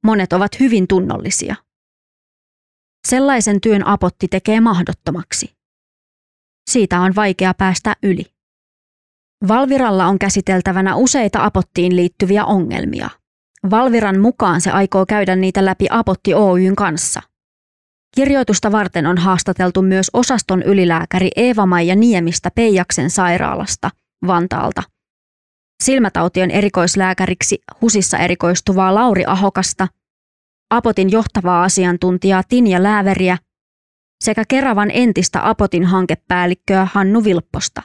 Monet 0.06 0.34
ovat 0.34 0.60
hyvin 0.60 0.88
tunnollisia. 0.88 1.56
Sellaisen 3.08 3.62
työn 3.62 3.88
apotti 3.88 4.28
tekee 4.28 4.62
mahdottomaksi. 4.62 5.56
Siitä 6.70 7.00
on 7.00 7.16
vaikea 7.16 7.54
päästä 7.54 7.96
yli. 8.04 8.26
Valviralla 9.48 10.06
on 10.08 10.20
käsiteltävänä 10.20 10.96
useita 10.96 11.46
apottiin 11.46 11.96
liittyviä 11.96 12.46
ongelmia. 12.46 13.10
Valviran 13.70 14.20
mukaan 14.20 14.62
se 14.62 14.72
aikoo 14.72 15.06
käydä 15.06 15.36
niitä 15.36 15.66
läpi 15.66 15.88
Apotti 15.89 16.34
Oyn 16.34 16.76
kanssa. 16.76 17.22
Kirjoitusta 18.16 18.72
varten 18.72 19.07
on 19.07 19.18
haastateltu 19.18 19.82
myös 19.82 20.09
osaston 20.14 20.64
ylilääkäri 20.64 21.30
Eeva-Maija 21.36 21.95
Niemistä 21.95 22.51
Peijaksen 22.55 23.09
sairaalasta 23.09 23.89
Vantaalta. 24.28 24.84
Silmätautien 25.84 26.51
erikoislääkäriksi 26.51 27.62
HUSissa 27.82 28.18
erikoistuvaa 28.18 28.95
Lauri 28.95 29.24
Ahokasta, 29.28 29.88
Apotin 30.70 31.12
johtavaa 31.12 31.64
asiantuntijaa 31.64 32.43
Tinja 32.49 32.84
Lääveriä 32.84 33.38
sekä 34.24 34.43
Keravan 34.47 34.91
entistä 34.93 35.49
Apotin 35.49 35.86
hankepäällikköä 35.86 36.88
Hannu 36.93 37.24
Vilpposta. 37.24 37.82